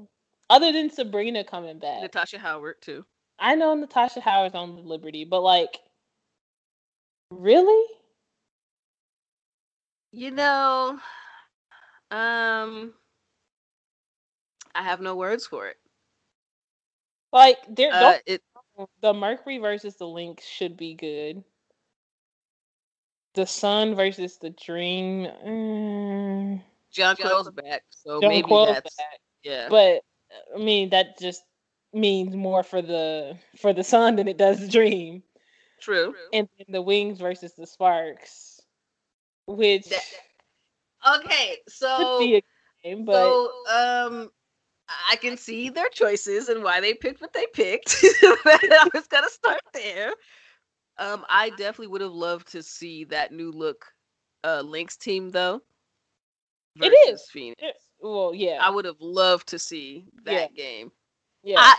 [0.50, 3.04] Other than Sabrina coming back, Natasha Howard too.
[3.40, 5.78] I know Natasha Howard's on the Liberty, but like,
[7.30, 7.86] really?
[10.12, 10.98] You know,
[12.10, 12.92] um,
[14.74, 15.76] I have no words for it.
[17.32, 18.42] Like, there, Uh, it
[19.00, 21.44] the Mercury versus the Lynx should be good.
[23.34, 25.26] The Sun versus the Dream.
[25.26, 26.62] mm,
[26.92, 29.20] Jonquel's back, so John maybe Quill's that's back.
[29.44, 29.68] yeah.
[29.68, 30.02] But
[30.54, 31.44] I mean, that just
[31.92, 35.22] means more for the for the Sun than it does the Dream.
[35.80, 36.14] True.
[36.32, 38.60] And then the Wings versus the Sparks,
[39.46, 42.42] which That- okay, could so be a
[42.84, 44.30] game, but so um,
[45.10, 47.96] I can see their choices and why they picked what they picked.
[48.22, 50.12] I was gonna start there.
[50.98, 53.86] Um, I definitely would have loved to see that new look
[54.44, 55.62] uh Lynx team though.
[56.80, 57.26] It is.
[57.30, 57.60] Phoenix.
[57.62, 60.90] it- well, yeah, I would have loved to see that game.
[61.42, 61.56] Yeah.
[61.58, 61.76] I,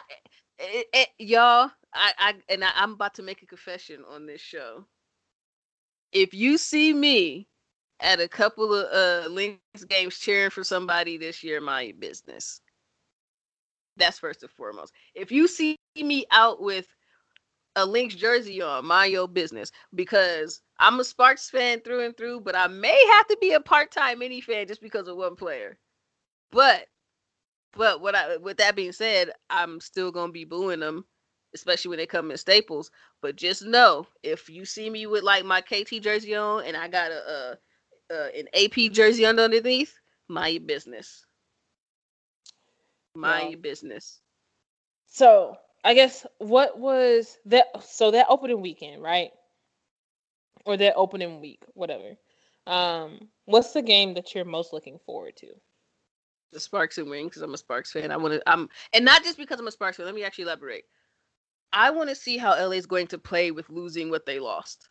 [0.60, 4.42] it, it, y'all, I, I, and I, I'm about to make a confession on this
[4.42, 4.86] show.
[6.12, 7.48] If you see me
[8.02, 12.62] at a couple of uh Lynx games cheering for somebody this year, my business.
[13.98, 14.94] That's first and foremost.
[15.16, 16.88] If you see me out with
[17.76, 19.72] a Lynx jersey on, mind your business.
[19.94, 23.60] Because I'm a Sparks fan through and through, but I may have to be a
[23.60, 25.78] part-time mini fan just because of one player.
[26.52, 26.88] But
[27.74, 31.06] but what I with that being said, I'm still gonna be booing them,
[31.54, 32.92] especially when they come in Staples.
[33.22, 36.88] But just know if you see me with like my KT jersey on and I
[36.88, 37.58] got a,
[38.12, 41.26] a, a an AP jersey underneath, mind your business.
[43.16, 43.52] Mind Yeah.
[43.52, 44.22] your business.
[45.08, 47.68] So I guess what was that?
[47.84, 49.32] So that opening weekend, right?
[50.66, 52.18] Or that opening week, whatever.
[52.68, 55.48] Um, what's the game that you're most looking forward to?
[56.52, 58.12] The Sparks and Wings, because I'm a Sparks fan.
[58.12, 58.50] I want to.
[58.50, 60.06] I'm and not just because I'm a Sparks fan.
[60.06, 60.86] Let me actually elaborate.
[61.74, 64.90] I want to see how LA is going to play with losing what they lost.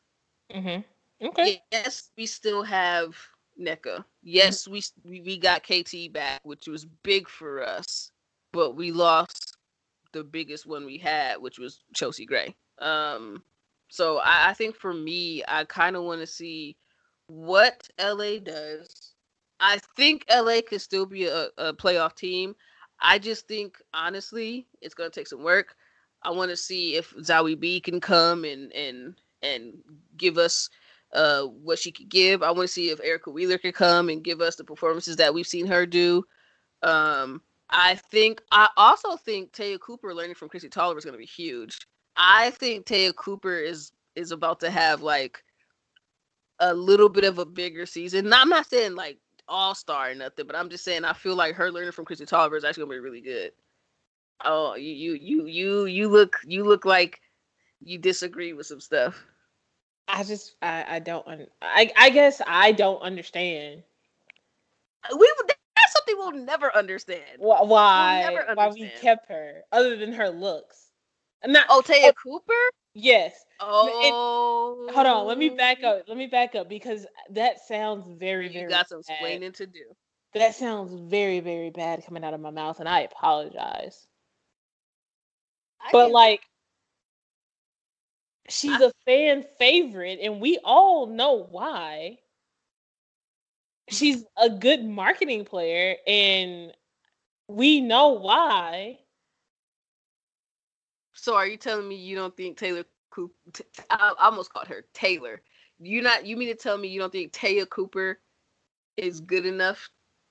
[0.53, 1.27] Mm-hmm.
[1.27, 1.63] Okay.
[1.71, 3.15] Yes, we still have
[3.61, 4.05] Nneka.
[4.23, 8.11] Yes, we, s- we we got KT back, which was big for us,
[8.53, 9.57] but we lost
[10.13, 12.57] the biggest one we had, which was Chelsea Gray.
[12.79, 13.43] Um,
[13.89, 16.77] so I, I think for me, I kind of want to see
[17.27, 19.10] what LA does.
[19.61, 22.55] I think LA could still be a, a playoff team.
[23.01, 25.77] I just think honestly, it's gonna take some work.
[26.23, 29.79] I want to see if Zahui B can come and and and
[30.17, 30.69] give us
[31.15, 32.43] uh what she could give.
[32.43, 35.33] I want to see if Erica Wheeler can come and give us the performances that
[35.33, 36.25] we've seen her do.
[36.83, 41.19] Um I think I also think Te'a Cooper learning from Kristi Toliver is going to
[41.19, 41.79] be huge.
[42.17, 45.43] I think Te'a Cooper is is about to have like
[46.59, 48.29] a little bit of a bigger season.
[48.29, 49.19] Now, I'm not saying like
[49.51, 52.27] all star or nothing, but I'm just saying I feel like her learning from Kristi
[52.27, 53.53] Toliver is actually going to be really good.
[54.45, 57.21] Oh, you you you you you look you look like
[57.83, 59.23] you disagree with some stuff.
[60.09, 63.83] I just I I don't un- I I guess I don't understand
[65.05, 67.39] uh, We would- that's something we'll never understand.
[67.39, 70.91] wh- why never why we kept her other than her looks.
[71.43, 72.53] And not Oh, Te'a oh Cooper.
[72.95, 73.45] yes.
[73.61, 75.99] Oh, Hold on, let me back oh.
[75.99, 76.09] up.
[76.09, 79.19] Let me back up because that sounds very You very You got some bad.
[79.19, 79.97] explaining to do.
[80.35, 84.07] That sounds very very bad coming out of my mouth and I apologize.
[85.81, 86.43] I but like
[88.49, 92.19] she's I- a fan favorite and we all know why
[93.89, 96.73] she's a good marketing player and
[97.49, 98.99] we know why
[101.13, 103.35] so are you telling me you don't think Taylor Cooper?
[103.91, 105.43] I almost called her Taylor.
[105.81, 108.19] You not you mean to tell me you don't think Te'a Cooper
[108.97, 109.89] is good enough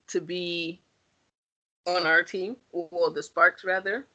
[0.07, 0.81] to be
[1.87, 4.05] on our team or the Sparks rather?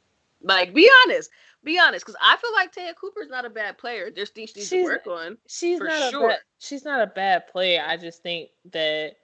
[0.43, 1.31] Like, be honest,
[1.65, 4.11] be honest, because I feel like Te'a Cooper is not a bad player.
[4.15, 5.39] There's things she needs to She's- work on.
[5.49, 6.29] she's For not a sure.
[6.29, 9.17] bad, she's not a bad player i just think that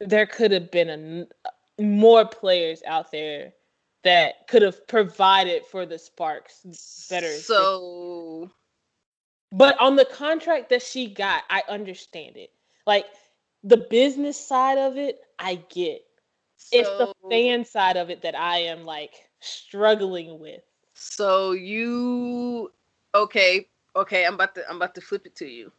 [0.00, 1.50] there could have been a, uh,
[1.82, 3.52] more players out there
[4.04, 8.50] that could have provided for the sparks better So
[9.52, 12.50] But on the contract that she got, I understand it.
[12.86, 13.06] Like
[13.62, 16.02] the business side of it, I get.
[16.70, 20.62] It's the fan side of it that I am like struggling with.
[20.94, 22.72] So you
[23.14, 23.68] okay?
[23.94, 25.72] Okay, I'm about to I'm about to flip it to you.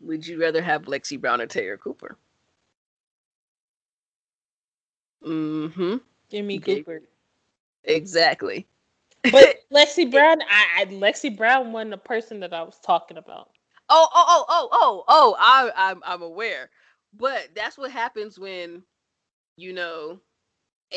[0.00, 2.16] Would you rather have Lexie Brown or Taylor Cooper?
[5.24, 5.96] Mm-hmm.
[6.32, 7.02] Give me Cooper.
[7.84, 8.66] Exactly.
[9.30, 13.50] But Lexie Brown, I, I Lexie Brown wasn't the person that I was talking about.
[13.90, 15.36] Oh, oh, oh, oh, oh, oh!
[15.38, 16.70] I, I'm, I'm aware,
[17.12, 18.82] but that's what happens when,
[19.58, 20.20] you know,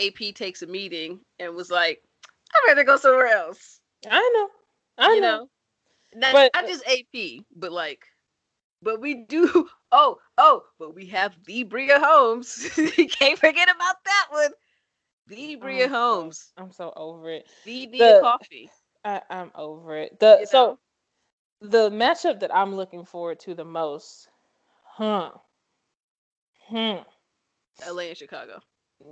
[0.01, 2.01] AP takes a meeting and was like,
[2.53, 4.49] "I'd rather go somewhere else." I know.
[4.97, 5.37] I you know.
[5.37, 5.49] know,
[6.15, 8.05] not, But- not just AP, but like,
[8.81, 9.67] but we do.
[9.97, 12.69] Oh, oh, but we have the Bria Holmes.
[12.97, 14.49] you can't forget about that one.
[15.27, 17.47] The Bria Oh, Holmes, I'm so over it.
[17.65, 18.69] the Nia Coffey.
[19.03, 20.19] I, I'm over it.
[20.19, 20.77] The You so
[21.61, 21.69] know?
[21.69, 24.27] the matchup that I'm looking forward to the most,
[24.83, 25.31] huh?
[26.67, 26.97] Hmm.
[27.89, 28.59] LA and Chicago.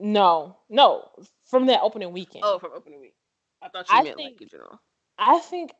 [0.01, 1.09] No, no.
[1.45, 2.43] From that opening weekend.
[2.45, 3.15] Oh, from opening week.
[3.61, 4.79] I thought you I meant think- like in general.
[5.17, 5.71] I think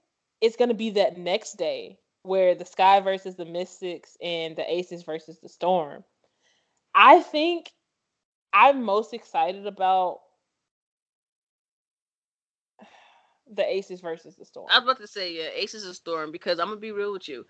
[0.41, 5.03] it's gonna be that next day where the Sky versus the Mystics and the Aces
[5.03, 6.03] versus the Storm.
[6.95, 7.71] I think
[8.53, 10.21] I'm most excited about
[13.51, 14.67] the Aces versus the Storm.
[14.71, 17.27] I was about to say, yeah, Aces and Storm, because I'm gonna be real with
[17.27, 17.45] you.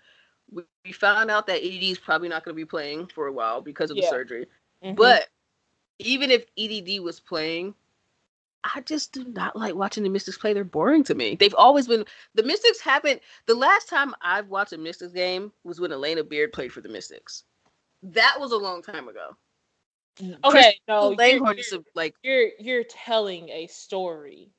[0.50, 3.60] We, we found out that EDD is probably not gonna be playing for a while
[3.60, 4.10] because of the Yeah.
[4.10, 4.46] surgery.
[4.82, 4.96] Mhm.
[4.96, 5.28] But
[5.98, 7.74] even if EDD was playing,
[8.64, 10.52] I just do not like watching the Mystics play.
[10.54, 11.36] They're boring to me.
[11.36, 13.22] They've always been the Mystics haven't.
[13.46, 16.88] The last time I've watched a Mystics game was when Alana Beard played for the
[16.88, 17.44] Mystics.
[18.02, 19.36] That was a long time ago.
[20.20, 20.38] Mm.
[20.44, 24.50] okay, no, you're, Langhorn you're, is like you're you're telling a story.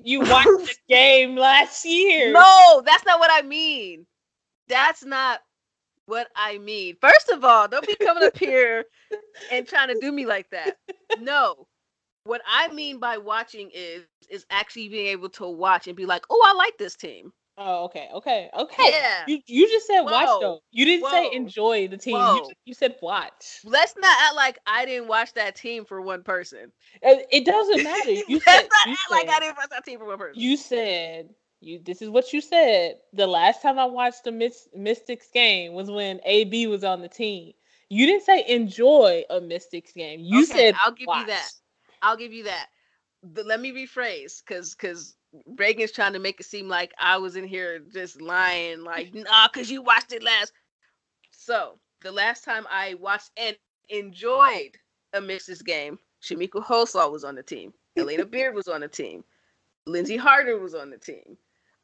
[0.00, 2.32] You watched the game last year.
[2.32, 4.06] no, that's not what I mean.
[4.68, 5.40] That's not
[6.06, 6.96] what I mean.
[7.00, 8.84] First of all, don't be coming up here
[9.52, 10.76] and trying to do me like that.
[11.20, 11.66] No.
[12.24, 16.24] What I mean by watching is is actually being able to watch and be like,
[16.30, 18.90] "Oh, I like this team." Oh, okay, okay, okay.
[18.90, 19.24] Yeah.
[19.26, 20.60] You you just said watch though.
[20.70, 22.14] You didn't say enjoy the team.
[22.16, 23.60] You, just- you said watch.
[23.64, 26.70] Let's not act like I didn't watch that team for one person.
[27.04, 28.10] Uh, It doesn't matter.
[28.12, 30.18] You Let's said not you act like I said- didn't watch that team for one
[30.18, 30.40] person.
[30.40, 31.30] You said
[31.60, 31.80] you.
[31.84, 32.96] This is what you said.
[33.12, 37.08] The last time I watched the Mys- Mystics game was when AB was on the
[37.08, 37.54] team.
[37.88, 40.20] You didn't say enjoy a Mystics game.
[40.20, 41.20] You Okay, said I'll give watch.
[41.22, 41.48] you that.
[42.02, 42.66] I'll give you that.
[43.24, 45.16] But let me rephrase, because because
[45.56, 49.48] Reagan's trying to make it seem like I was in here just lying, like nah,
[49.52, 50.52] because you watched it last.
[51.30, 53.56] So the last time I watched and
[53.88, 54.76] enjoyed
[55.12, 57.72] a Mixes game, Shamika Hosaw was on the team.
[57.96, 59.24] Elena Beard was on the team.
[59.86, 61.36] Lindsay Harder was on the team.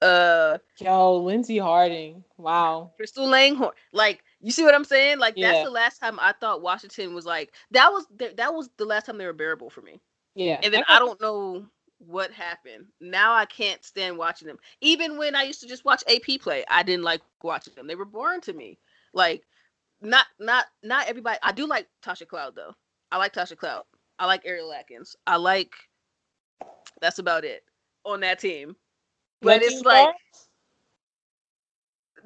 [0.03, 2.23] Uh, Yo, Lindsay Harding.
[2.37, 2.93] Wow.
[2.97, 3.73] Crystal Langhorn.
[3.93, 5.19] Like, you see what I'm saying?
[5.19, 5.53] Like, Yeah.
[5.53, 8.85] that's the last time I thought Washington was like that was th- that was the
[8.85, 10.01] last time they were bearable for me.
[10.35, 10.61] Yeah.
[10.63, 11.67] And then I I don't know
[12.07, 12.87] what happened.
[13.01, 14.59] Now I can't stand watching them.
[14.81, 17.87] Even when I used to just watch AP play, I didn't like watching them.
[17.87, 18.79] They were boring to me.
[19.13, 19.43] Like,
[20.01, 21.39] not not not everybody.
[21.43, 22.75] I do like Tasha Cloud though.
[23.11, 23.85] I like Tasha Cloud.
[24.19, 25.17] I like Ariel Atkins.
[25.27, 25.73] I like.
[27.01, 27.65] That's about it
[28.05, 28.77] on that team.
[29.43, 30.09] But it's like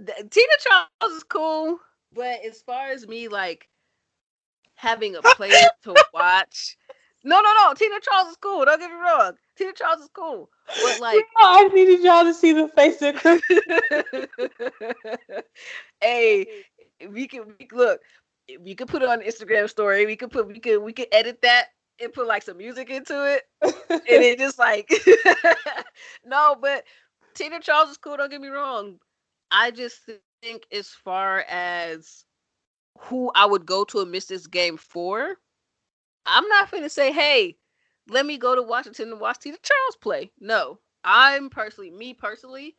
[0.04, 1.78] th- Tina Charles is cool,
[2.12, 3.68] but as far as me like
[4.74, 6.76] having a player to watch,
[7.24, 7.74] no, no, no.
[7.74, 8.64] Tina Charles is cool.
[8.64, 9.32] Don't get me wrong.
[9.56, 13.20] Tina Charles is cool, but like, I needed y'all to see the face of
[16.00, 16.46] hey,
[17.10, 18.00] we can we, look.
[18.60, 20.06] We could put it on Instagram story.
[20.06, 21.66] We could put we could we could edit that
[22.00, 24.90] and put like some music into it, and it just like
[26.24, 26.84] no, but
[27.34, 28.16] Tina Charles is cool.
[28.16, 28.98] Don't get me wrong.
[29.50, 30.08] I just
[30.42, 32.24] think as far as
[32.98, 35.36] who I would go to a Mystics game for,
[36.28, 37.56] I'm not going to say, hey,
[38.08, 40.30] let me go to Washington and watch Tina Charles play.
[40.40, 42.76] No, I'm personally, me personally,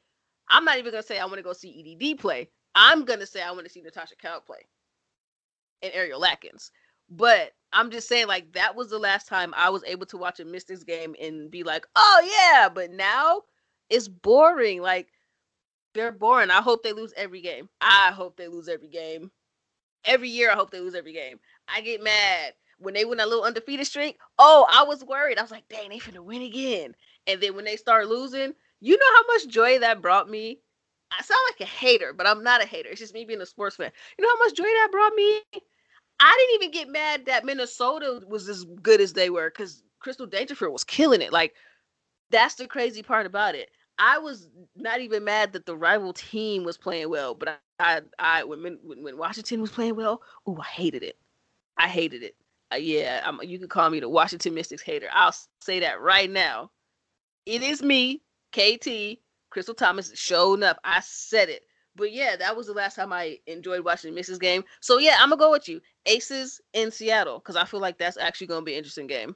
[0.49, 2.49] I'm not even going to say I want to go see EDD play.
[2.75, 4.59] I'm going to say I want to see Natasha Cloud play
[5.81, 6.71] and Ariel Atkins.
[7.09, 10.39] But I'm just saying, like, that was the last time I was able to watch
[10.39, 12.69] a Mystics game and be like, oh, yeah.
[12.69, 13.41] But now
[13.89, 14.81] it's boring.
[14.81, 15.07] Like,
[15.93, 16.51] they're boring.
[16.51, 17.69] I hope they lose every game.
[17.81, 19.31] I hope they lose every game.
[20.05, 21.39] Every year, I hope they lose every game.
[21.67, 24.17] I get mad when they win a little undefeated streak.
[24.37, 25.37] Oh, I was worried.
[25.37, 26.95] I was like, dang, they finna win again.
[27.27, 30.59] And then when they start losing, you know how much joy that brought me?
[31.11, 32.89] I sound like a hater, but I'm not a hater.
[32.89, 33.91] It's just me being a sports fan.
[34.17, 35.41] You know how much joy that brought me?
[36.19, 40.27] I didn't even get mad that Minnesota was as good as they were because Crystal
[40.27, 41.31] Dangerfield was killing it.
[41.31, 41.55] Like,
[42.29, 43.69] that's the crazy part about it.
[43.97, 47.49] I was not even mad that the rival team was playing well, but
[47.79, 51.17] I, I, I when, when when Washington was playing well, oh, I hated it.
[51.77, 52.35] I hated it.
[52.71, 55.07] Uh, yeah, I'm, you can call me the Washington Mystics hater.
[55.11, 56.71] I'll say that right now.
[57.45, 60.77] It is me, KT, Crystal Thomas showing up.
[60.83, 61.63] I said it.
[61.95, 64.63] But yeah, that was the last time I enjoyed watching the Mixes game.
[64.81, 65.81] So yeah, I'm gonna go with you.
[66.05, 69.35] Aces in Seattle because I feel like that's actually gonna be an interesting game.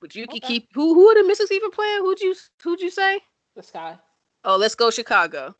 [0.00, 2.00] But you can keep who who are the Mystics even playing?
[2.00, 3.20] Who'd you who'd you say?
[3.56, 3.98] The sky.
[4.44, 5.56] Oh, let's go Chicago.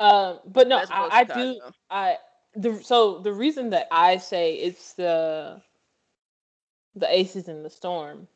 [0.00, 1.60] Um, but no, I, I do.
[1.90, 2.16] I
[2.54, 5.60] the so the reason that I say it's the
[6.94, 8.26] the Aces in the Storm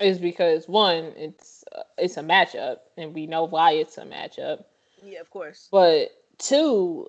[0.00, 4.64] is because one, it's uh, it's a matchup, and we know why it's a matchup.
[5.02, 5.68] Yeah, of course.
[5.70, 7.08] But two,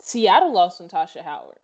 [0.00, 1.60] Seattle lost to Natasha Howard,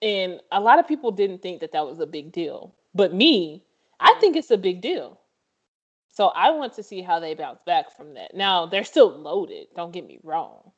[0.00, 2.74] and a lot of people didn't think that that was a big deal.
[2.94, 3.64] But me,
[4.00, 4.20] I Mhm.
[4.20, 5.20] think it's a big deal.
[6.10, 8.34] So I want to see how they bounce back from that.
[8.34, 9.68] Now they're still loaded.
[9.76, 10.72] Don't get me wrong,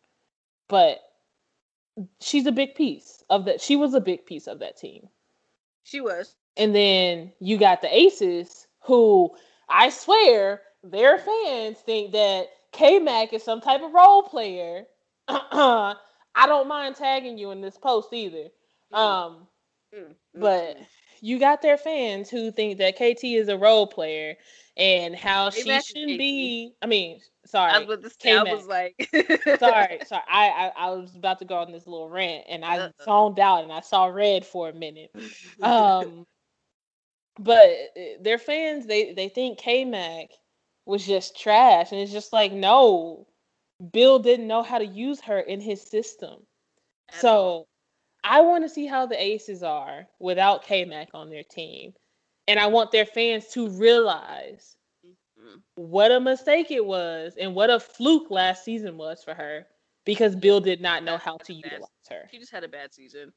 [0.69, 1.01] but
[2.21, 3.61] she's a big piece of that.
[3.61, 5.09] She was a big piece of that team.
[5.85, 6.37] She was.
[6.57, 9.31] And then you got the Aces, who
[9.69, 14.85] I swear their fans think that K Mac is some type of role player.
[15.29, 18.49] I don't mind tagging you in this post either.
[18.93, 19.47] Um,
[19.95, 20.77] Mm, but
[21.21, 24.37] you got their fans who think that KT is a role player
[24.77, 26.73] and how she shouldn't be.
[26.81, 27.21] I mean,
[27.69, 28.95] I sorry, was about to say, I was like,
[29.59, 30.23] sorry, sorry.
[30.29, 33.65] I, I I was about to go on this little rant and I zoned out
[33.65, 35.11] and I saw red for a minute.
[35.63, 36.27] Um,
[37.39, 40.29] but uh, their fans they they think K Mac
[40.87, 43.27] was just trash, and it's just like no,
[43.93, 46.47] Bill didn't know how to use her in his system.
[47.09, 47.21] At all.
[47.21, 47.67] So
[48.25, 51.95] I want to see how the Aces are without K Mac on their team,
[52.49, 54.77] and I want their fans to realize.
[55.77, 59.67] What a mistake it was and what a fluke last season was for her
[60.05, 62.29] because Bill did not know how to utilize her.
[62.31, 63.33] she just had a bad season.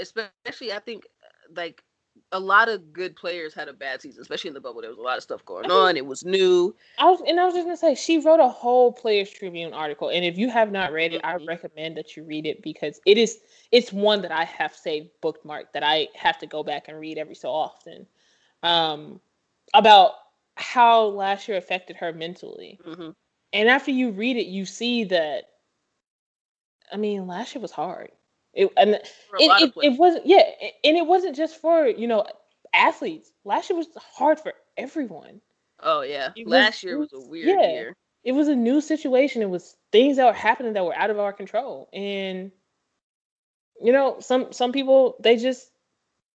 [0.00, 1.06] Especially, I think,
[1.54, 1.82] like
[2.30, 4.80] a lot of good players had a bad season, especially in the bubble.
[4.80, 5.96] There was a lot of stuff going on.
[5.96, 6.74] It was new.
[6.98, 10.08] I was and I was just gonna say she wrote a whole Players Tribune article,
[10.10, 11.46] and if you have not read it, I Mhm.
[11.46, 13.40] recommend that you read it because it is
[13.70, 17.18] it's one that I have saved bookmarked that I have to go back and read
[17.18, 18.06] every so often.
[18.62, 19.20] Um,
[19.74, 20.14] about
[20.56, 23.10] how last year affected her mentally, hmm
[23.54, 25.44] and after you read it, you see that.
[26.92, 28.10] I mean, last year was hard.
[28.54, 28.98] It and
[29.30, 30.42] For a lot it, it, it wasn't yeah,
[30.84, 32.26] and it wasn't just for you know
[32.74, 33.32] athletes.
[33.44, 35.40] Last year was hard for everyone.
[35.80, 37.70] oh yeah, it was- last year was a weird yeah.
[37.72, 37.96] year.
[38.24, 39.42] it was a new situation.
[39.42, 41.88] It was things that were happening that were out of our control.
[41.92, 42.52] And
[43.80, 45.71] you know, some some people they just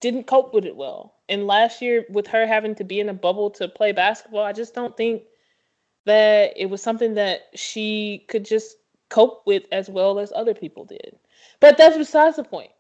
[0.01, 1.15] didn't cope with it well.
[1.29, 4.53] And last year with her having to be in a bubble to play basketball, I
[4.53, 5.23] just don't think
[6.05, 8.77] that it was something that she could just
[9.09, 11.17] cope with as well as other people did.
[11.59, 12.71] But that's besides the point.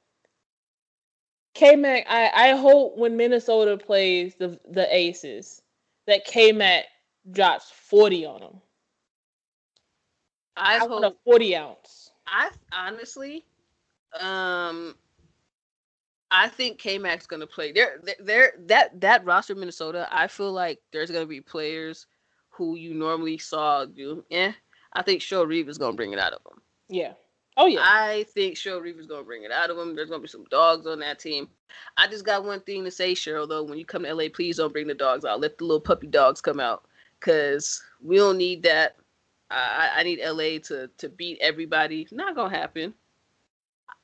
[1.53, 5.61] K Mac, I, I hope when Minnesota plays the the Aces
[6.05, 6.85] that K Mac
[7.31, 8.61] drops 40 on them.
[10.57, 11.17] I I want a hope.
[11.23, 12.11] 40 ounce.
[12.27, 13.45] I honestly,
[14.19, 14.95] um,
[16.35, 17.71] I think K Mac's gonna play.
[17.71, 18.53] There, there.
[18.65, 20.07] That that roster Minnesota.
[20.11, 22.07] I feel like there's gonna be players
[22.49, 24.23] who you normally saw do.
[24.31, 24.51] Eh.
[24.93, 26.61] I think Cheryl Reeve is gonna bring it out of them.
[26.89, 27.13] Yeah.
[27.57, 27.79] Oh yeah.
[27.81, 29.95] I think Cheryl Reeves gonna bring it out of him.
[29.95, 31.47] There's gonna be some dogs on that team.
[31.97, 33.47] I just got one thing to say, Cheryl.
[33.47, 35.39] Though, when you come to LA, please don't bring the dogs out.
[35.39, 36.83] Let the little puppy dogs come out,
[37.21, 38.97] cause we don't need that.
[39.49, 42.07] I, I I need LA to to beat everybody.
[42.11, 42.93] Not gonna happen.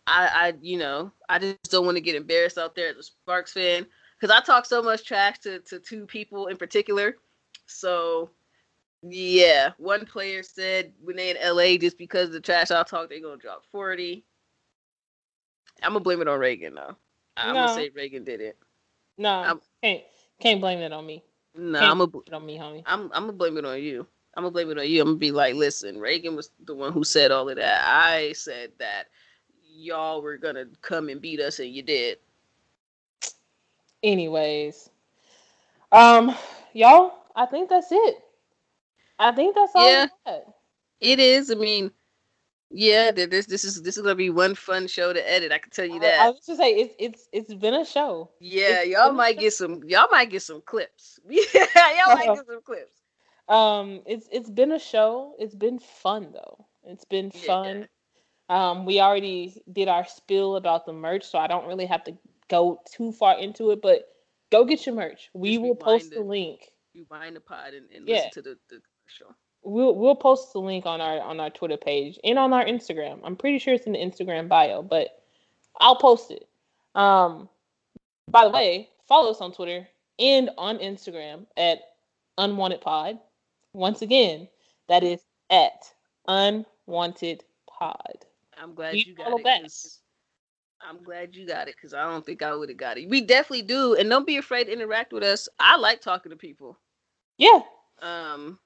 [0.07, 3.03] I I you know I just don't want to get embarrassed out there as a
[3.03, 3.85] Sparks fan,
[4.19, 7.17] cause I talk so much trash to to two people in particular.
[7.67, 8.31] So
[9.03, 13.09] yeah, one player said when they in LA, just because of the trash I talk,
[13.09, 14.25] they're gonna drop forty.
[15.83, 16.95] I'm gonna blame it on Reagan though.
[17.37, 17.61] I'm No.
[17.61, 18.57] gonna say Reagan did it.
[19.17, 20.03] no, I'm- can't
[20.39, 21.23] can't blame it on me.
[21.55, 22.83] No, Can't I'm gonna blame it on me, homie.
[22.85, 24.07] I'm I'm gonna blame it on you.
[24.35, 25.01] I'm gonna blame it on you.
[25.01, 27.81] I'm gonna be like, listen, Reagan was the one who said all of that.
[27.85, 29.07] I said that
[29.81, 32.19] y'all were gonna come and beat us, and you did.
[34.03, 34.89] Anyways,
[35.91, 36.35] um,
[36.73, 38.23] y'all, I think that's it.
[39.19, 39.87] I think that's all.
[39.87, 40.07] Yeah.
[40.99, 41.51] It is.
[41.51, 41.91] I mean,
[42.69, 43.11] yeah.
[43.11, 45.51] This this is this is gonna be one fun show to edit.
[45.51, 48.29] I can tell you I, I was just say it's it's it's been a show.
[48.39, 49.83] Yeah, it's y'all might get some.
[49.83, 51.19] Y'all might get some clips.
[51.29, 51.65] Yeah,
[52.05, 52.95] y'all might get some clips.
[53.47, 55.35] Um, it's it's been a show.
[55.37, 56.65] It's been fun though.
[56.83, 57.83] It's been Yeah.
[58.51, 62.17] Um, we already did our spill about the merch, so I don't really have to
[62.49, 63.81] go too far into it.
[63.81, 64.09] But
[64.51, 65.29] go get your merch.
[65.33, 66.59] We Just will post rewind the link.
[66.93, 68.15] You bind the pod and, and Yeah.
[68.15, 69.33] listen to the, the show.
[69.63, 73.21] We'll we'll post the link on our on our Twitter page and on our Instagram.
[73.23, 75.23] I'm pretty sure it's in the Instagram bio, but
[75.79, 76.49] I'll post it.
[76.95, 77.47] Um,
[78.29, 79.87] by the way, follow us on Twitter
[80.19, 81.79] and on Instagram at
[82.37, 83.19] Unwanted Pod.
[83.73, 84.47] Once again,
[84.89, 85.93] that is at
[86.27, 88.25] unwanted pod.
[88.61, 89.43] I'm glad you got it.
[89.63, 90.01] 'cause-
[90.83, 93.07] I'm glad you got it because I don't think I would have got it.
[93.09, 95.47] We definitely do, and don't be afraid to interact with us.
[95.59, 96.77] I like talking to people.
[97.37, 97.61] Yeah.
[98.01, 98.59] Um,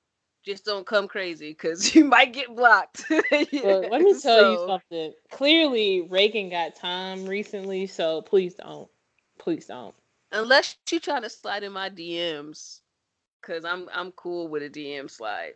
[0.44, 3.04] just don't come crazy because you might get blocked.
[3.64, 5.14] Well, let me tell you something.
[5.32, 8.90] Clearly, Reagan got time recently, so please don't.
[9.38, 9.94] Please don't.
[10.32, 12.80] Unless you trying to slide in my DMs,
[13.42, 15.56] because I'm I'm cool with a DM slide.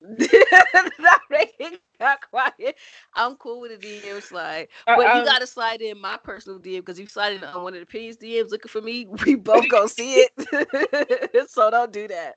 [1.00, 2.76] Not Reagan got quiet.
[3.14, 4.68] I'm cool with a DM slide.
[4.86, 7.62] I- But you um gotta slide in my personal DM because you slide in on
[7.62, 9.06] one of the P's DMs looking for me.
[9.26, 11.50] We both gonna see it.
[11.50, 12.36] so don't do that.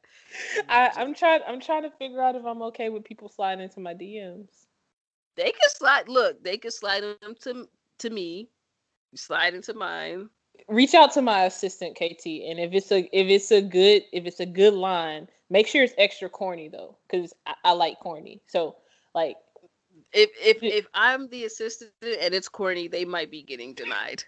[0.70, 1.42] I, I'm trying.
[1.48, 4.68] I'm trying to figure out if I'm okay with people sliding into my DMs.
[5.36, 6.10] They can slide.
[6.10, 7.52] Look, they can slide them to
[8.00, 8.50] to me.
[9.12, 10.30] You slide into mine.
[10.68, 14.26] Reach out to my assistant KT, and if it's a if it's a good if
[14.26, 18.42] it's a good line, make sure it's extra corny though, because I, I like corny.
[18.48, 18.78] So
[19.14, 19.38] like,
[20.14, 24.24] If if if I'm the assistant and it's corny, they might be getting denied.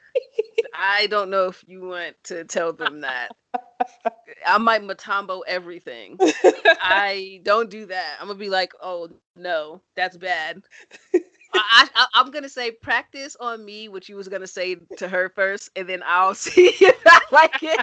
[0.74, 3.32] I don't know if you want to tell them that.
[4.48, 6.20] I might matambo everything.
[6.82, 8.18] I don't do that.
[8.20, 10.64] I'm gonna be like, oh no, that's bad.
[11.56, 15.30] I, I I'm gonna say practice on me what you was gonna say to her
[15.30, 17.82] first, and then I'll see if I like it.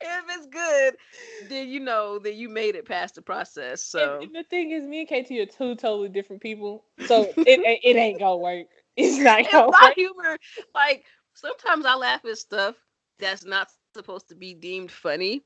[0.00, 0.96] if it's good,
[1.40, 3.82] then you know that you made it past the process.
[3.82, 7.36] So And, and the thing is, me and KT are two totally different people, so
[7.44, 8.66] it it, it ain't gonna work.
[8.96, 9.96] It's not gonna my work.
[9.96, 10.38] humor,
[10.74, 12.76] like sometimes I laugh at stuff
[13.18, 15.44] that's not supposed to be deemed funny.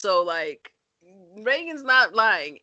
[0.00, 0.72] So like
[1.42, 2.58] Reagan's not lying.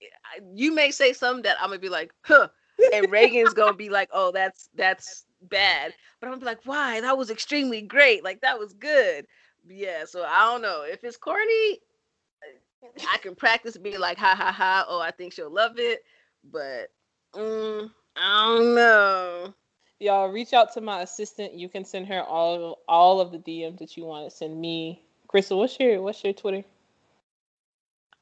[0.55, 2.49] You may say something that I'm gonna be like, huh,
[2.93, 5.93] and Reagan's gonna be like, oh, that's that's bad.
[6.19, 7.01] But I'm gonna be like, why?
[7.01, 8.23] That was extremely great.
[8.23, 9.25] Like that was good.
[9.67, 10.05] Yeah.
[10.05, 11.79] So I don't know if it's corny.
[13.11, 14.85] I can practice being like, ha ha ha.
[14.87, 16.03] Oh, I think she'll love it.
[16.51, 16.91] But
[17.33, 19.53] mm, I don't know.
[19.99, 21.53] Y'all reach out to my assistant.
[21.53, 25.03] You can send her all all of the DMs that you want to send me.
[25.27, 26.63] Crystal, what's your what's your Twitter?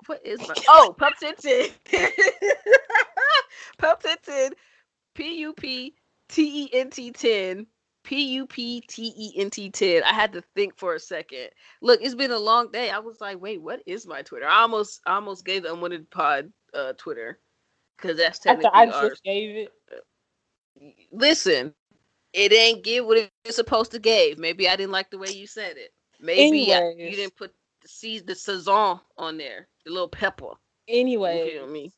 [0.05, 1.71] What is my oh pup tinted
[3.77, 4.55] pup tinted
[5.15, 5.95] P U P
[6.29, 7.65] T E N T ten
[8.03, 10.03] P U P T E N T ten.
[10.03, 11.49] I had to think for a second.
[11.81, 12.89] Look, it's been a long day.
[12.89, 14.47] I was like, wait, what is my Twitter?
[14.47, 17.39] I almost I almost gave the unwanted pod uh Twitter
[17.97, 19.09] because that's technically I ours.
[19.09, 19.73] just gave it.
[21.11, 21.73] Listen,
[22.33, 24.37] it ain't give what it's supposed to give.
[24.37, 25.91] Maybe I didn't like the way you said it.
[26.19, 30.51] Maybe I- you didn't put the the sazon on there, the little pepper.
[30.87, 31.91] You Anyway, feel me?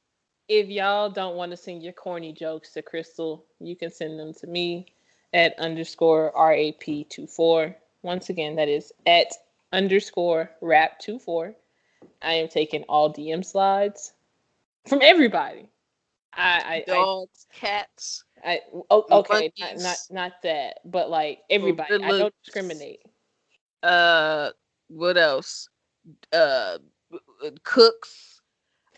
[0.52, 4.34] If y'all don't want to send your corny jokes to Crystal, you can send them
[4.34, 4.86] to me
[5.34, 7.74] at underscore RAP24.
[8.02, 9.28] Once again, that is at
[9.72, 11.56] underscore rap24.
[12.22, 14.12] I am taking all DM slides
[14.90, 15.70] from everybody.
[16.34, 18.26] I, I, I Dogs, cats.
[18.44, 18.60] I
[18.90, 22.04] oh, okay, not, not not that, but like everybody.
[22.04, 23.00] I don't discriminate.
[23.84, 24.50] Uh,
[24.90, 25.70] what else?
[26.34, 26.80] Uh,
[27.64, 28.31] cooks.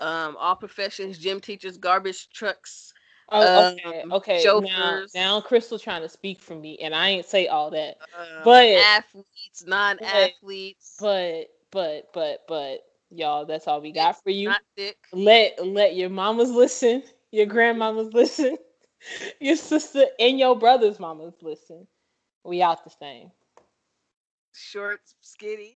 [0.04, 2.94] Um, all professions, gym teachers, garbage trucks.
[3.30, 4.44] Oh, okay, Um, okay.
[4.44, 5.16] Now, chauffeurs.
[5.16, 7.98] now Crystal trying to speak for me, and I ain't say all that.
[8.18, 10.98] Um, But- athletes, non-athletes.
[11.00, 14.52] But but but but y'all, that's all we got for you.
[15.14, 18.58] Let let your mamas listen, your grandmamas listen,
[19.40, 21.88] your sister and your brother's mamas listen.
[22.44, 23.32] We out the same.
[24.54, 25.72] Short, skinny.